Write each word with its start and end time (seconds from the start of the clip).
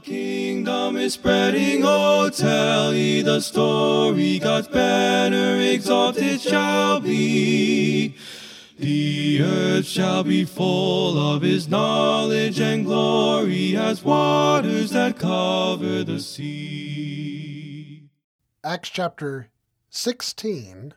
Kingdom 0.00 0.96
is 0.96 1.14
spreading, 1.14 1.82
oh, 1.84 2.30
tell 2.30 2.94
ye 2.94 3.22
the 3.22 3.40
story. 3.40 4.38
God's 4.38 4.68
banner 4.68 5.60
exalted 5.60 6.40
shall 6.40 7.00
be. 7.00 8.14
The 8.78 9.42
earth 9.42 9.86
shall 9.86 10.22
be 10.22 10.44
full 10.44 11.18
of 11.18 11.42
his 11.42 11.68
knowledge 11.68 12.60
and 12.60 12.84
glory 12.84 13.76
as 13.76 14.04
waters 14.04 14.90
that 14.90 15.18
cover 15.18 16.04
the 16.04 16.20
sea. 16.20 18.08
Acts 18.62 18.90
chapter 18.90 19.48
16, 19.90 20.94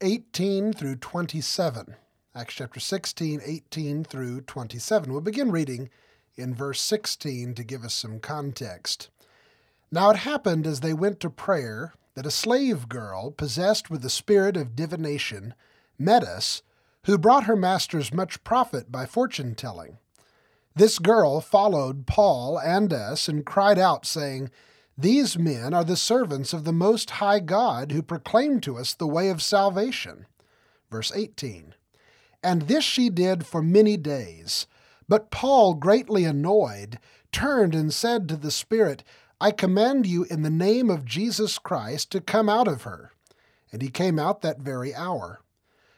18 0.00 0.72
through 0.72 0.96
27. 0.96 1.96
Acts 2.34 2.54
chapter 2.54 2.80
16, 2.80 3.40
18 3.44 4.04
through 4.04 4.42
27. 4.42 5.10
We'll 5.12 5.20
begin 5.20 5.50
reading 5.50 5.90
in 6.36 6.54
verse 6.54 6.80
16 6.80 7.54
to 7.54 7.64
give 7.64 7.84
us 7.84 7.94
some 7.94 8.20
context. 8.20 9.10
Now 9.90 10.10
it 10.10 10.18
happened 10.18 10.66
as 10.66 10.80
they 10.80 10.92
went 10.92 11.20
to 11.20 11.30
prayer 11.30 11.94
that 12.14 12.26
a 12.26 12.30
slave 12.30 12.88
girl, 12.88 13.30
possessed 13.30 13.90
with 13.90 14.02
the 14.02 14.10
spirit 14.10 14.56
of 14.56 14.76
divination, 14.76 15.54
met 15.98 16.22
us, 16.22 16.62
who 17.04 17.18
brought 17.18 17.44
her 17.44 17.56
masters 17.56 18.12
much 18.12 18.42
profit 18.44 18.90
by 18.90 19.06
fortune 19.06 19.54
telling. 19.54 19.98
This 20.74 20.98
girl 20.98 21.40
followed 21.40 22.06
Paul 22.06 22.58
and 22.58 22.92
us 22.92 23.28
and 23.28 23.44
cried 23.44 23.78
out, 23.78 24.06
saying, 24.06 24.50
these 24.96 25.36
men 25.36 25.74
are 25.74 25.84
the 25.84 25.96
servants 25.96 26.52
of 26.52 26.62
the 26.62 26.72
Most 26.72 27.10
High 27.10 27.40
God 27.40 27.90
who 27.90 28.02
proclaim 28.02 28.60
to 28.60 28.78
us 28.78 28.94
the 28.94 29.08
way 29.08 29.28
of 29.28 29.42
salvation. 29.42 30.26
Verse 30.88 31.10
18 31.12 31.74
And 32.42 32.62
this 32.62 32.84
she 32.84 33.10
did 33.10 33.44
for 33.44 33.60
many 33.60 33.96
days. 33.96 34.66
But 35.08 35.30
Paul, 35.30 35.74
greatly 35.74 36.24
annoyed, 36.24 36.98
turned 37.32 37.74
and 37.74 37.92
said 37.92 38.28
to 38.28 38.36
the 38.36 38.50
Spirit, 38.50 39.04
I 39.40 39.50
command 39.50 40.06
you 40.06 40.24
in 40.24 40.42
the 40.42 40.50
name 40.50 40.88
of 40.90 41.04
Jesus 41.04 41.58
Christ 41.58 42.10
to 42.12 42.20
come 42.20 42.48
out 42.48 42.68
of 42.68 42.82
her. 42.82 43.12
And 43.72 43.82
he 43.82 43.88
came 43.88 44.18
out 44.18 44.40
that 44.42 44.60
very 44.60 44.94
hour. 44.94 45.40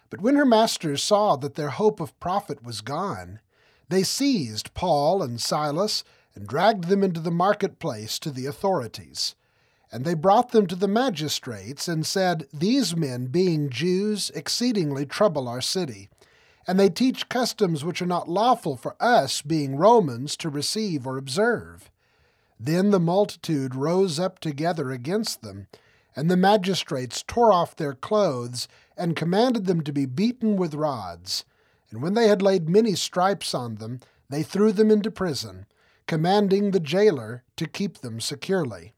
But 0.08 0.20
when 0.20 0.36
her 0.36 0.46
masters 0.46 1.02
saw 1.02 1.36
that 1.36 1.54
their 1.54 1.70
hope 1.70 2.00
of 2.00 2.18
profit 2.20 2.62
was 2.62 2.80
gone, 2.80 3.40
they 3.88 4.02
seized 4.02 4.74
Paul 4.74 5.22
and 5.22 5.40
Silas 5.40 6.02
and 6.34 6.46
dragged 6.46 6.84
them 6.84 7.02
into 7.02 7.20
the 7.20 7.30
marketplace 7.30 8.18
to 8.20 8.30
the 8.30 8.46
authorities. 8.46 9.34
And 9.90 10.04
they 10.04 10.14
brought 10.14 10.50
them 10.50 10.66
to 10.66 10.74
the 10.74 10.88
magistrates, 10.88 11.86
and 11.86 12.04
said, 12.04 12.46
These 12.52 12.96
men, 12.96 13.26
being 13.26 13.70
Jews, 13.70 14.30
exceedingly 14.34 15.06
trouble 15.06 15.48
our 15.48 15.60
city. 15.60 16.08
And 16.66 16.80
they 16.80 16.88
teach 16.88 17.28
customs 17.28 17.84
which 17.84 18.02
are 18.02 18.06
not 18.06 18.28
lawful 18.28 18.76
for 18.76 18.96
us, 19.00 19.42
being 19.42 19.76
Romans, 19.76 20.36
to 20.38 20.48
receive 20.48 21.06
or 21.06 21.16
observe. 21.16 21.90
Then 22.58 22.90
the 22.90 23.00
multitude 23.00 23.74
rose 23.74 24.18
up 24.18 24.40
together 24.40 24.90
against 24.90 25.42
them, 25.42 25.68
and 26.16 26.30
the 26.30 26.36
magistrates 26.36 27.22
tore 27.22 27.52
off 27.52 27.76
their 27.76 27.94
clothes, 27.94 28.66
and 28.96 29.14
commanded 29.14 29.66
them 29.66 29.82
to 29.82 29.92
be 29.92 30.06
beaten 30.06 30.56
with 30.56 30.74
rods. 30.74 31.44
And 31.90 32.02
when 32.02 32.14
they 32.14 32.28
had 32.28 32.42
laid 32.42 32.68
many 32.68 32.94
stripes 32.94 33.54
on 33.54 33.76
them, 33.76 34.00
they 34.28 34.42
threw 34.42 34.72
them 34.72 34.90
into 34.90 35.10
prison 35.10 35.66
commanding 36.06 36.70
the 36.70 36.80
jailer 36.80 37.42
to 37.56 37.66
keep 37.66 37.98
them 37.98 38.20
securely. 38.20 38.92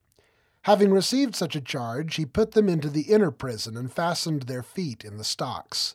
Having 0.63 0.93
received 0.93 1.35
such 1.35 1.57
a 1.57 1.61
charge, 1.61 2.17
he 2.17 2.27
put 2.27 2.53
them 2.53 2.69
into 2.69 2.91
the 2.91 3.03
inner 3.03 3.31
prison 3.31 3.77
and 3.77 3.93
fastened 3.93 4.43
their 4.43 4.63
feet 4.63 5.05
in 5.05 5.17
the 5.17 5.25
stocks. 5.25 5.95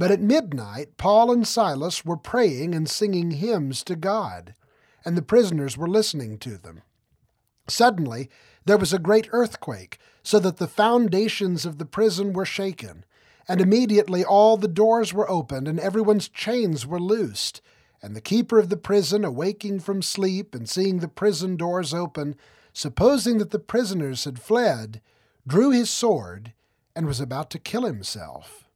But 0.00 0.10
at 0.10 0.22
midnight, 0.22 0.96
Paul 0.96 1.30
and 1.30 1.46
Silas 1.46 2.06
were 2.06 2.16
praying 2.16 2.74
and 2.74 2.88
singing 2.88 3.32
hymns 3.32 3.84
to 3.84 3.94
God, 3.94 4.54
and 5.04 5.14
the 5.14 5.20
prisoners 5.20 5.76
were 5.76 5.86
listening 5.86 6.38
to 6.38 6.56
them. 6.56 6.80
Suddenly, 7.68 8.30
there 8.64 8.78
was 8.78 8.94
a 8.94 8.98
great 8.98 9.28
earthquake, 9.30 9.98
so 10.22 10.38
that 10.38 10.56
the 10.56 10.66
foundations 10.66 11.66
of 11.66 11.76
the 11.76 11.84
prison 11.84 12.32
were 12.32 12.46
shaken. 12.46 13.04
And 13.46 13.60
immediately 13.60 14.24
all 14.24 14.56
the 14.56 14.68
doors 14.68 15.12
were 15.12 15.30
opened, 15.30 15.68
and 15.68 15.78
everyone's 15.78 16.30
chains 16.30 16.86
were 16.86 16.98
loosed. 16.98 17.60
And 18.00 18.16
the 18.16 18.22
keeper 18.22 18.58
of 18.58 18.70
the 18.70 18.78
prison, 18.78 19.22
awaking 19.22 19.80
from 19.80 20.00
sleep 20.00 20.54
and 20.54 20.66
seeing 20.66 21.00
the 21.00 21.08
prison 21.08 21.58
doors 21.58 21.92
open, 21.92 22.36
supposing 22.72 23.36
that 23.36 23.50
the 23.50 23.58
prisoners 23.58 24.24
had 24.24 24.40
fled, 24.40 25.02
drew 25.46 25.72
his 25.72 25.90
sword 25.90 26.54
and 26.96 27.06
was 27.06 27.20
about 27.20 27.50
to 27.50 27.58
kill 27.58 27.84
himself. 27.84 28.69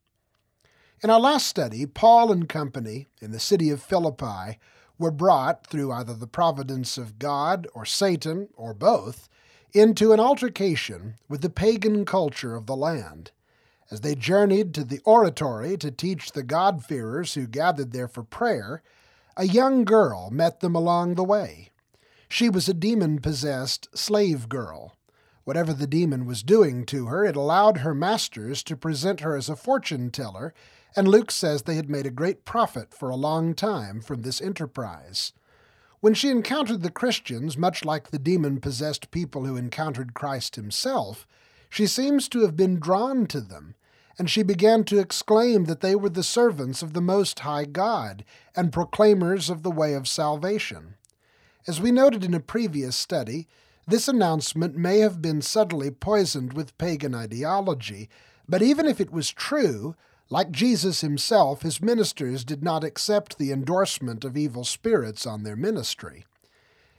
In 1.05 1.11
our 1.11 1.21
last 1.21 1.47
study, 1.47 1.85
Paul 1.85 2.33
and 2.33 2.49
company 2.49 3.09
in 3.21 3.31
the 3.31 3.39
city 3.39 3.69
of 3.69 3.83
Philippi 3.83 4.59
were 4.99 5.11
brought, 5.11 5.67
through 5.67 5.93
either 5.93 6.15
the 6.15 6.27
providence 6.27 6.97
of 6.97 7.19
God 7.19 7.67
or 7.75 7.85
Satan 7.85 8.49
or 8.57 8.73
both, 8.73 9.29
into 9.75 10.15
an 10.15 10.21
altercation 10.21 11.17
with 11.29 11.43
the 11.43 11.51
pagan 11.51 12.07
culture 12.07 12.57
of 12.57 12.65
the 12.65 12.75
land. 12.75 13.33
As 13.91 14.01
they 14.01 14.15
journeyed 14.15 14.73
to 14.73 14.83
the 14.83 15.01
oratory 15.05 15.77
to 15.77 15.91
teach 15.91 16.33
the 16.33 16.43
God-fearers 16.43 17.35
who 17.35 17.47
gathered 17.49 17.93
there 17.93 18.09
for 18.09 18.23
prayer, 18.23 18.83
a 19.37 19.45
young 19.45 19.85
girl 19.85 20.31
met 20.31 20.61
them 20.61 20.75
along 20.75 21.17
the 21.17 21.23
way. 21.23 21.69
She 22.31 22.49
was 22.49 22.67
a 22.67 22.73
demon 22.73 23.19
possessed 23.19 23.95
slave 23.95 24.49
girl. 24.49 24.94
Whatever 25.45 25.73
the 25.73 25.87
demon 25.87 26.27
was 26.27 26.43
doing 26.43 26.85
to 26.87 27.07
her, 27.07 27.25
it 27.25 27.37
allowed 27.37 27.79
her 27.79 27.95
masters 27.95 28.63
to 28.65 28.77
present 28.77 29.21
her 29.21 29.37
as 29.37 29.49
a 29.49 29.57
fortune 29.57 30.11
teller, 30.11 30.53
and 30.97 31.07
Luke 31.07 31.31
says 31.31 31.63
they 31.63 31.77
had 31.77 31.89
made 31.91 32.07
a 32.07 32.11
great 32.11 32.45
profit 32.45 32.93
for 32.95 33.11
a 33.11 33.17
long 33.17 33.55
time 33.55 34.01
from 34.01 34.23
this 34.23 34.41
enterprise. 34.41 35.33
When 36.01 36.15
she 36.15 36.31
encountered 36.31 36.83
the 36.83 36.91
Christians, 36.91 37.57
much 37.57 37.85
like 37.85 38.11
the 38.11 38.19
demon 38.19 38.61
possessed 38.61 39.11
people 39.11 39.45
who 39.45 39.57
encountered 39.57 40.15
Christ 40.15 40.57
himself, 40.57 41.27
she 41.69 41.87
seems 41.87 42.29
to 42.29 42.41
have 42.41 42.57
been 42.57 42.79
drawn 42.79 43.27
to 43.27 43.41
them 43.41 43.75
and 44.19 44.31
she 44.31 44.43
began 44.43 44.85
to 44.85 44.99
exclaim 44.99 45.65
that 45.65 45.81
they 45.81 45.97
were 45.97 46.09
the 46.09 46.23
servants 46.23 46.83
of 46.83 46.93
the 46.93 47.01
Most 47.01 47.41
High 47.41 47.65
God 47.65 48.25
and 48.55 48.73
proclaimers 48.73 49.51
of 49.51 49.63
the 49.63 49.71
way 49.71 49.95
of 49.95 50.07
salvation. 50.07 50.95
As 51.67 51.81
we 51.81 51.91
noted 51.91 52.25
in 52.25 52.35
a 52.35 52.41
previous 52.41 52.95
study, 52.95 53.49
this 53.87 54.09
announcement 54.09 54.77
may 54.77 54.99
have 54.99 55.21
been 55.21 55.43
subtly 55.43 55.91
poisoned 55.91 56.53
with 56.55 56.77
pagan 56.79 57.15
ideology, 57.15 58.09
but 58.49 58.63
even 58.63 58.87
if 58.87 59.01
it 59.01 59.13
was 59.13 59.31
true, 59.31 59.95
like 60.31 60.51
Jesus 60.51 61.03
himself, 61.03 61.63
his 61.63 61.83
ministers 61.83 62.45
did 62.45 62.63
not 62.63 62.85
accept 62.85 63.37
the 63.39 63.53
endorsement 63.53 64.25
of 64.25 64.37
evil 64.37 64.65
spirits 64.65 65.27
on 65.27 65.43
their 65.43 65.57
ministry. 65.57 66.25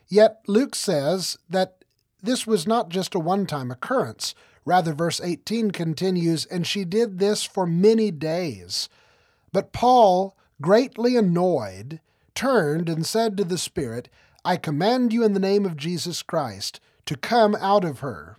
Yet 0.07 0.41
Luke 0.47 0.75
says 0.75 1.37
that 1.49 1.83
this 2.21 2.45
was 2.45 2.67
not 2.67 2.89
just 2.89 3.15
a 3.15 3.19
one 3.19 3.45
time 3.45 3.71
occurrence. 3.71 4.35
Rather, 4.63 4.93
verse 4.93 5.21
18 5.21 5.71
continues, 5.71 6.45
And 6.45 6.65
she 6.65 6.85
did 6.85 7.19
this 7.19 7.43
for 7.43 7.65
many 7.65 8.11
days. 8.11 8.89
But 9.51 9.73
Paul, 9.73 10.35
greatly 10.61 11.15
annoyed, 11.15 11.99
turned 12.33 12.89
and 12.89 13.05
said 13.05 13.37
to 13.37 13.43
the 13.43 13.57
Spirit, 13.57 14.09
I 14.45 14.57
command 14.57 15.11
you 15.11 15.23
in 15.23 15.33
the 15.33 15.39
name 15.39 15.65
of 15.65 15.75
Jesus 15.75 16.21
Christ 16.21 16.79
to 17.07 17.17
come 17.17 17.55
out 17.55 17.83
of 17.83 18.01
her. 18.01 18.37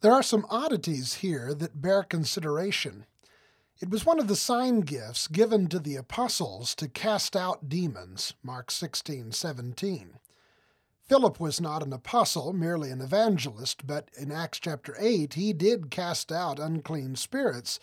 There 0.00 0.12
are 0.12 0.22
some 0.22 0.46
oddities 0.48 1.16
here 1.16 1.52
that 1.52 1.82
bear 1.82 2.02
consideration. 2.02 3.04
It 3.78 3.90
was 3.90 4.06
one 4.06 4.18
of 4.18 4.26
the 4.26 4.34
sign 4.34 4.80
gifts 4.80 5.28
given 5.28 5.66
to 5.66 5.78
the 5.78 5.96
apostles 5.96 6.74
to 6.76 6.88
cast 6.88 7.36
out 7.36 7.68
demons, 7.68 8.32
Mark 8.42 8.70
16, 8.70 9.32
17. 9.32 10.18
Philip 11.02 11.38
was 11.38 11.60
not 11.60 11.82
an 11.82 11.92
apostle, 11.92 12.54
merely 12.54 12.90
an 12.90 13.02
evangelist, 13.02 13.86
but 13.86 14.10
in 14.18 14.32
Acts 14.32 14.58
chapter 14.60 14.96
8 14.98 15.34
he 15.34 15.52
did 15.52 15.90
cast 15.90 16.32
out 16.32 16.58
unclean 16.58 17.16
spirits, 17.16 17.78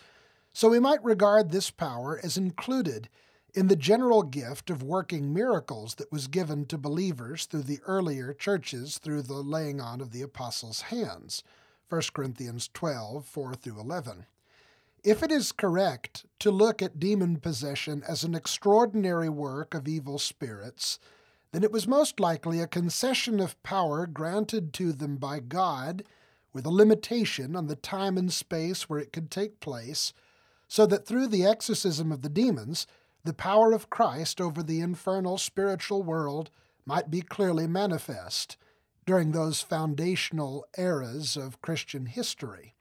so 0.51 0.67
we 0.67 0.79
might 0.79 1.03
regard 1.03 1.51
this 1.51 1.69
power 1.69 2.19
as 2.23 2.37
included 2.37 3.07
in 3.53 3.67
the 3.67 3.75
general 3.75 4.23
gift 4.23 4.69
of 4.69 4.81
working 4.81 5.31
miracles 5.31 5.95
that 5.95 6.11
was 6.11 6.27
given 6.27 6.65
to 6.65 6.77
believers 6.77 7.45
through 7.45 7.61
the 7.61 7.79
earlier 7.85 8.33
churches 8.33 8.97
through 8.97 9.21
the 9.21 9.33
laying 9.33 9.79
on 9.79 10.01
of 10.01 10.11
the 10.11 10.23
apostles' 10.23 10.81
hands. 10.81 11.43
1 11.89 12.01
Corinthians 12.13 12.69
12, 12.73 13.25
4 13.25 13.53
through 13.53 13.79
11. 13.79 14.25
If 15.03 15.21
it 15.21 15.31
is 15.31 15.51
correct 15.51 16.25
to 16.39 16.49
look 16.49 16.81
at 16.81 16.99
demon 16.99 17.37
possession 17.37 18.03
as 18.07 18.23
an 18.23 18.33
extraordinary 18.33 19.29
work 19.29 19.75
of 19.75 19.87
evil 19.87 20.17
spirits, 20.17 20.97
then 21.51 21.63
it 21.63 21.71
was 21.71 21.87
most 21.87 22.19
likely 22.19 22.59
a 22.59 22.67
concession 22.67 23.39
of 23.39 23.61
power 23.61 24.07
granted 24.07 24.73
to 24.73 24.93
them 24.93 25.17
by 25.17 25.39
God 25.39 26.03
with 26.53 26.65
a 26.65 26.71
limitation 26.71 27.55
on 27.55 27.67
the 27.67 27.75
time 27.75 28.17
and 28.17 28.33
space 28.33 28.89
where 28.89 28.99
it 28.99 29.13
could 29.13 29.29
take 29.29 29.59
place, 29.59 30.13
so 30.67 30.87
that 30.87 31.05
through 31.05 31.27
the 31.27 31.45
exorcism 31.45 32.11
of 32.11 32.23
the 32.23 32.29
demons, 32.29 32.87
the 33.23 33.33
power 33.33 33.71
of 33.71 33.89
Christ 33.89 34.41
over 34.41 34.61
the 34.61 34.81
infernal 34.81 35.37
spiritual 35.37 36.03
world 36.03 36.49
might 36.85 37.09
be 37.09 37.21
clearly 37.21 37.67
manifest 37.67 38.57
during 39.05 39.31
those 39.31 39.61
foundational 39.61 40.65
eras 40.77 41.37
of 41.37 41.61
Christian 41.61 42.05
history. 42.05 42.75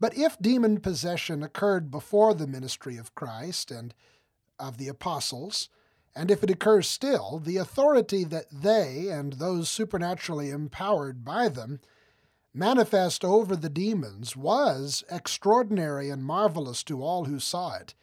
But 0.00 0.16
if 0.16 0.38
demon 0.38 0.80
possession 0.80 1.42
occurred 1.42 1.90
before 1.90 2.34
the 2.34 2.46
ministry 2.46 2.96
of 2.96 3.14
Christ 3.16 3.70
and 3.70 3.94
of 4.58 4.78
the 4.78 4.88
apostles, 4.88 5.68
And 6.18 6.32
if 6.32 6.42
it 6.42 6.50
occurs 6.50 6.88
still, 6.88 7.38
the 7.38 7.58
authority 7.58 8.24
that 8.24 8.46
they 8.50 9.08
and 9.08 9.34
those 9.34 9.68
supernaturally 9.70 10.50
empowered 10.50 11.24
by 11.24 11.48
them 11.48 11.78
manifest 12.52 13.24
over 13.24 13.54
the 13.54 13.68
demons 13.68 14.36
was 14.36 15.04
extraordinary 15.12 16.10
and 16.10 16.24
marvelous 16.24 16.82
to 16.82 17.04
all 17.04 17.26
who 17.26 17.38
saw 17.38 17.74
it, 17.76 17.94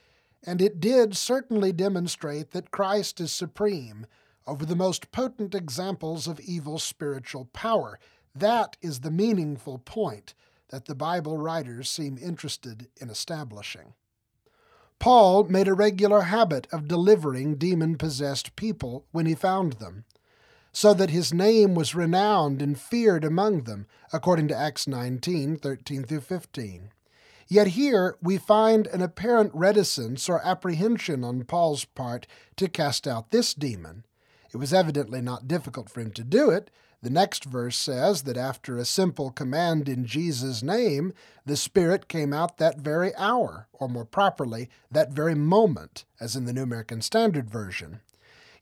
and 0.45 0.61
it 0.61 0.79
did 0.79 1.17
certainly 1.17 1.71
demonstrate 1.71 2.51
that 2.51 2.71
Christ 2.71 3.19
is 3.19 3.31
supreme 3.31 4.05
over 4.47 4.65
the 4.65 4.75
most 4.75 5.11
potent 5.11 5.55
examples 5.55 6.27
of 6.27 6.39
evil 6.39 6.77
spiritual 6.77 7.45
power. 7.45 7.99
That 8.33 8.77
is 8.81 8.99
the 8.99 9.11
meaningful 9.11 9.79
point 9.79 10.33
that 10.69 10.85
the 10.85 10.95
Bible 10.95 11.37
writers 11.37 11.89
seem 11.89 12.17
interested 12.17 12.87
in 13.01 13.09
establishing. 13.09 13.93
Paul 14.99 15.45
made 15.45 15.67
a 15.67 15.73
regular 15.73 16.21
habit 16.21 16.67
of 16.71 16.87
delivering 16.87 17.55
demon 17.55 17.97
possessed 17.97 18.55
people 18.55 19.05
when 19.11 19.25
he 19.25 19.35
found 19.35 19.73
them 19.73 20.05
so 20.71 20.93
that 20.93 21.09
his 21.09 21.33
name 21.33 21.73
was 21.73 21.95
renowned 21.95 22.61
and 22.61 22.77
feared 22.77 23.23
among 23.23 23.63
them, 23.63 23.87
according 24.11 24.49
to 24.49 24.55
Acts 24.55 24.87
19 24.87 25.55
13 25.57 26.03
through 26.03 26.19
15. 26.19 26.91
Yet 27.47 27.67
here 27.67 28.17
we 28.21 28.37
find 28.37 28.87
an 28.87 29.01
apparent 29.01 29.51
reticence 29.53 30.27
or 30.27 30.45
apprehension 30.45 31.23
on 31.23 31.43
Paul's 31.43 31.85
part 31.85 32.25
to 32.55 32.67
cast 32.67 33.07
out 33.07 33.29
this 33.29 33.53
demon. 33.53 34.03
It 34.51 34.57
was 34.57 34.73
evidently 34.73 35.21
not 35.21 35.47
difficult 35.47 35.89
for 35.89 36.01
him 36.01 36.11
to 36.11 36.23
do 36.23 36.49
it. 36.49 36.71
The 37.03 37.09
next 37.11 37.45
verse 37.45 37.77
says 37.77 38.23
that 38.23 38.37
after 38.37 38.77
a 38.77 38.85
simple 38.85 39.29
command 39.29 39.87
in 39.87 40.05
Jesus' 40.05 40.63
name, 40.63 41.13
the 41.45 41.55
Spirit 41.55 42.07
came 42.07 42.33
out 42.33 42.57
that 42.57 42.79
very 42.79 43.13
hour, 43.15 43.67
or 43.73 43.87
more 43.87 44.05
properly, 44.05 44.69
that 44.89 45.11
very 45.11 45.35
moment, 45.35 46.05
as 46.19 46.35
in 46.35 46.45
the 46.45 46.53
New 46.53 46.63
American 46.63 47.01
Standard 47.01 47.47
Version. 47.47 47.99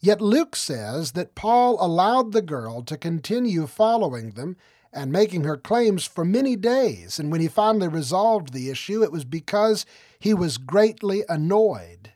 Yet 0.01 0.19
Luke 0.19 0.57
says 0.57 1.13
that 1.13 1.35
Paul 1.35 1.77
allowed 1.79 2.33
the 2.33 2.41
girl 2.41 2.81
to 2.81 2.97
continue 2.97 3.65
following 3.65 4.31
them 4.31 4.57
and 4.93 5.11
making 5.11 5.43
her 5.43 5.57
claims 5.57 6.05
for 6.05 6.23
many 6.23 6.55
days, 6.55 7.19
and 7.19 7.31
when 7.31 7.41
he 7.41 7.47
finally 7.47 7.87
resolved 7.87 8.53
the 8.53 8.69
issue, 8.69 9.03
it 9.03 9.11
was 9.11 9.25
because 9.25 9.85
he 10.19 10.33
was 10.33 10.57
greatly 10.57 11.23
annoyed. 11.27 12.11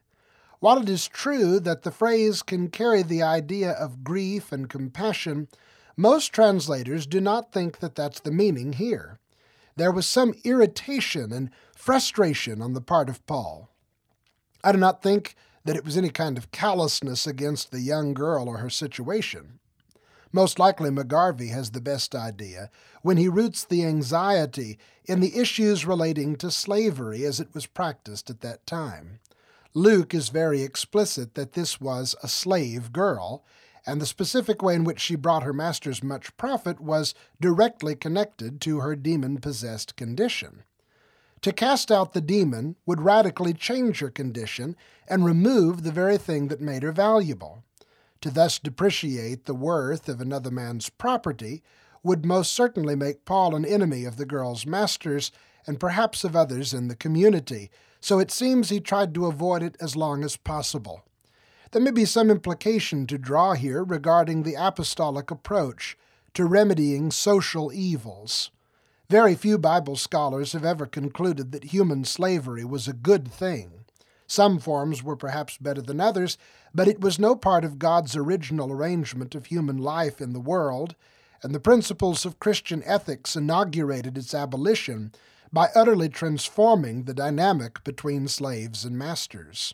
While 0.59 0.79
it 0.79 0.89
is 0.89 1.07
true 1.07 1.59
that 1.59 1.83
the 1.83 1.91
phrase 1.91 2.41
can 2.41 2.69
carry 2.69 3.03
the 3.03 3.21
idea 3.21 3.71
of 3.71 4.03
grief 4.03 4.51
and 4.51 4.69
compassion, 4.69 5.47
most 5.95 6.33
translators 6.33 7.05
do 7.07 7.19
not 7.19 7.51
think 7.51 7.79
that 7.79 7.95
that's 7.95 8.19
the 8.19 8.31
meaning 8.31 8.73
here. 8.73 9.19
There 9.75 9.91
was 9.91 10.07
some 10.07 10.33
irritation 10.43 11.31
and 11.31 11.51
frustration 11.75 12.61
on 12.61 12.73
the 12.73 12.81
part 12.81 13.09
of 13.09 13.25
Paul. 13.27 13.69
I 14.63 14.71
do 14.71 14.77
not 14.77 15.03
think 15.03 15.35
that 15.65 15.75
it 15.75 15.85
was 15.85 15.97
any 15.97 16.09
kind 16.09 16.37
of 16.37 16.51
callousness 16.51 17.27
against 17.27 17.71
the 17.71 17.81
young 17.81 18.13
girl 18.13 18.47
or 18.47 18.57
her 18.57 18.69
situation. 18.69 19.59
Most 20.31 20.59
likely, 20.59 20.89
McGarvey 20.89 21.49
has 21.49 21.71
the 21.71 21.81
best 21.81 22.13
idea 22.13 22.69
when 23.01 23.17
he 23.17 23.29
roots 23.29 23.63
the 23.63 23.85
anxiety 23.85 24.77
in 25.05 25.19
the 25.19 25.37
issues 25.37 25.85
relating 25.85 26.35
to 26.37 26.51
slavery 26.51 27.23
as 27.25 27.39
it 27.39 27.53
was 27.53 27.65
practiced 27.65 28.29
at 28.29 28.41
that 28.41 28.65
time. 28.65 29.19
Luke 29.73 30.13
is 30.13 30.29
very 30.29 30.63
explicit 30.63 31.35
that 31.35 31.53
this 31.53 31.79
was 31.79 32.15
a 32.23 32.27
slave 32.27 32.91
girl, 32.91 33.43
and 33.85 34.01
the 34.01 34.05
specific 34.05 34.61
way 34.61 34.75
in 34.75 34.83
which 34.83 34.99
she 34.99 35.15
brought 35.15 35.43
her 35.43 35.53
masters 35.53 36.03
much 36.03 36.35
profit 36.35 36.81
was 36.81 37.13
directly 37.39 37.95
connected 37.95 38.59
to 38.59 38.79
her 38.79 38.95
demon 38.95 39.37
possessed 39.37 39.95
condition. 39.95 40.63
To 41.41 41.53
cast 41.53 41.91
out 41.91 42.13
the 42.13 42.21
demon 42.21 42.75
would 42.85 42.99
radically 42.99 43.53
change 43.53 43.99
her 43.99 44.09
condition 44.09 44.75
and 45.07 45.23
remove 45.23 45.83
the 45.83 45.91
very 45.91 46.17
thing 46.17 46.47
that 46.47 46.59
made 46.59 46.83
her 46.83 46.91
valuable. 46.91 47.63
To 48.21 48.31
thus 48.31 48.59
depreciate 48.59 49.45
the 49.45 49.53
worth 49.53 50.09
of 50.09 50.19
another 50.19 50.51
man's 50.51 50.89
property 50.89 51.61
would 52.03 52.25
most 52.25 52.53
certainly 52.53 52.95
make 52.95 53.25
Paul 53.25 53.55
an 53.55 53.65
enemy 53.65 54.05
of 54.05 54.17
the 54.17 54.25
girl's 54.25 54.65
masters 54.65 55.31
and 55.65 55.79
perhaps 55.79 56.23
of 56.23 56.35
others 56.35 56.73
in 56.73 56.87
the 56.87 56.95
community, 56.95 57.69
so 57.99 58.19
it 58.19 58.31
seems 58.31 58.69
he 58.69 58.79
tried 58.79 59.13
to 59.13 59.25
avoid 59.25 59.61
it 59.61 59.75
as 59.81 59.95
long 59.95 60.23
as 60.23 60.37
possible. 60.37 61.03
There 61.71 61.81
may 61.81 61.91
be 61.91 62.05
some 62.05 62.31
implication 62.31 63.05
to 63.07 63.17
draw 63.17 63.53
here 63.53 63.83
regarding 63.83 64.43
the 64.43 64.55
apostolic 64.55 65.29
approach 65.29 65.97
to 66.33 66.45
remedying 66.45 67.11
social 67.11 67.73
evils. 67.73 68.51
Very 69.09 69.35
few 69.35 69.57
Bible 69.57 69.95
scholars 69.95 70.53
have 70.53 70.63
ever 70.63 70.85
concluded 70.85 71.51
that 71.51 71.65
human 71.65 72.05
slavery 72.05 72.63
was 72.63 72.87
a 72.87 72.93
good 72.93 73.27
thing. 73.27 73.85
Some 74.27 74.59
forms 74.59 75.01
were 75.01 75.15
perhaps 75.15 75.57
better 75.57 75.81
than 75.81 76.01
others, 76.01 76.37
but 76.75 76.87
it 76.87 76.99
was 76.99 77.17
no 77.17 77.35
part 77.35 77.63
of 77.63 77.79
God's 77.79 78.15
original 78.15 78.71
arrangement 78.71 79.33
of 79.33 79.45
human 79.45 79.77
life 79.77 80.21
in 80.21 80.33
the 80.33 80.39
world, 80.39 80.95
and 81.41 81.55
the 81.55 81.59
principles 81.59 82.25
of 82.25 82.39
Christian 82.39 82.83
ethics 82.83 83.35
inaugurated 83.35 84.17
its 84.17 84.33
abolition 84.33 85.13
by 85.51 85.69
utterly 85.73 86.09
transforming 86.09 87.03
the 87.03 87.13
dynamic 87.13 87.83
between 87.83 88.27
slaves 88.27 88.83
and 88.83 88.97
masters. 88.97 89.73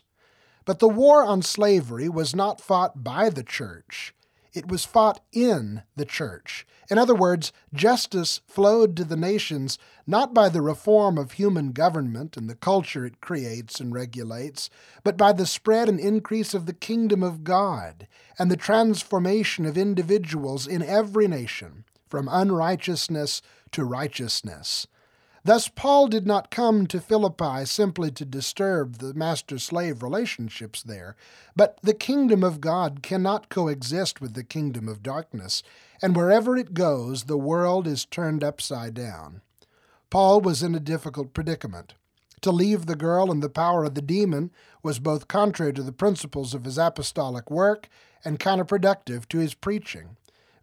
But 0.64 0.78
the 0.78 0.88
war 0.88 1.24
on 1.24 1.42
slavery 1.42 2.08
was 2.08 2.34
not 2.34 2.60
fought 2.60 3.02
by 3.02 3.28
the 3.30 3.42
church. 3.42 4.14
It 4.52 4.68
was 4.68 4.84
fought 4.84 5.20
in 5.32 5.82
the 5.96 6.04
church. 6.04 6.66
In 6.90 6.98
other 6.98 7.14
words, 7.14 7.52
justice 7.72 8.40
flowed 8.46 8.96
to 8.96 9.04
the 9.04 9.16
nations 9.16 9.78
not 10.06 10.34
by 10.34 10.48
the 10.48 10.60
reform 10.60 11.16
of 11.16 11.32
human 11.32 11.72
government 11.72 12.36
and 12.36 12.48
the 12.48 12.54
culture 12.54 13.06
it 13.06 13.20
creates 13.20 13.80
and 13.80 13.94
regulates, 13.94 14.68
but 15.02 15.16
by 15.16 15.32
the 15.32 15.46
spread 15.46 15.88
and 15.88 15.98
increase 15.98 16.52
of 16.54 16.66
the 16.66 16.74
kingdom 16.74 17.22
of 17.22 17.44
God 17.44 18.06
and 18.38 18.50
the 18.50 18.56
transformation 18.56 19.64
of 19.64 19.78
individuals 19.78 20.66
in 20.66 20.82
every 20.82 21.26
nation 21.26 21.84
from 22.08 22.28
unrighteousness 22.30 23.40
to 23.72 23.84
righteousness. 23.84 24.86
Thus, 25.46 25.68
Paul 25.68 26.08
did 26.08 26.26
not 26.26 26.50
come 26.50 26.86
to 26.86 27.00
Philippi 27.00 27.66
simply 27.66 28.10
to 28.12 28.24
disturb 28.24 28.96
the 28.96 29.12
master 29.12 29.58
slave 29.58 30.02
relationships 30.02 30.82
there, 30.82 31.16
but 31.54 31.78
the 31.82 31.92
kingdom 31.92 32.42
of 32.42 32.62
God 32.62 33.02
cannot 33.02 33.50
coexist 33.50 34.22
with 34.22 34.32
the 34.32 34.42
kingdom 34.42 34.88
of 34.88 35.02
darkness, 35.02 35.62
and 36.00 36.16
wherever 36.16 36.56
it 36.56 36.72
goes, 36.72 37.24
the 37.24 37.36
world 37.36 37.86
is 37.86 38.06
turned 38.06 38.42
upside 38.42 38.94
down. 38.94 39.42
Paul 40.08 40.40
was 40.40 40.62
in 40.62 40.74
a 40.74 40.80
difficult 40.80 41.34
predicament. 41.34 41.92
To 42.40 42.50
leave 42.50 42.86
the 42.86 42.96
girl 42.96 43.30
in 43.30 43.40
the 43.40 43.50
power 43.50 43.84
of 43.84 43.94
the 43.94 44.02
demon 44.02 44.50
was 44.82 44.98
both 44.98 45.28
contrary 45.28 45.74
to 45.74 45.82
the 45.82 45.92
principles 45.92 46.54
of 46.54 46.64
his 46.64 46.78
apostolic 46.78 47.50
work 47.50 47.88
and 48.24 48.40
counterproductive 48.40 49.28
to 49.28 49.38
his 49.38 49.52
preaching, 49.52 50.16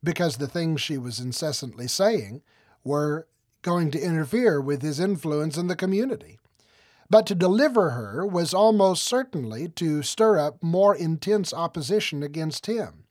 because 0.04 0.38
the 0.38 0.48
things 0.48 0.82
she 0.82 0.98
was 0.98 1.20
incessantly 1.20 1.88
saying 1.88 2.42
were 2.84 3.28
going 3.62 3.92
to 3.92 4.02
interfere 4.02 4.60
with 4.60 4.82
his 4.82 5.00
influence 5.00 5.58
in 5.58 5.68
the 5.68 5.76
community. 5.76 6.40
But 7.10 7.26
to 7.28 7.36
deliver 7.36 7.92
her 7.92 8.26
was 8.26 8.54
almost 8.54 9.04
certainly 9.04 9.68
to 9.70 10.02
stir 10.02 10.40
up 10.40 10.64
more 10.64 10.96
intense 10.96 11.54
opposition 11.54 12.24
against 12.24 12.68
him. 12.68 13.04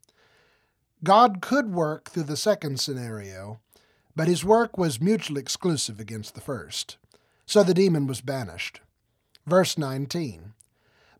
God 1.04 1.40
could 1.40 1.72
work 1.72 2.10
through 2.10 2.24
the 2.24 2.36
second 2.36 2.80
scenario, 2.80 3.60
but 4.16 4.28
his 4.28 4.44
work 4.44 4.76
was 4.76 5.00
mutually 5.00 5.40
exclusive 5.40 6.00
against 6.00 6.34
the 6.34 6.40
first. 6.40 6.96
So 7.46 7.62
the 7.62 7.74
demon 7.74 8.06
was 8.06 8.20
banished. 8.20 8.80
Verse 9.46 9.76
19 9.76 10.54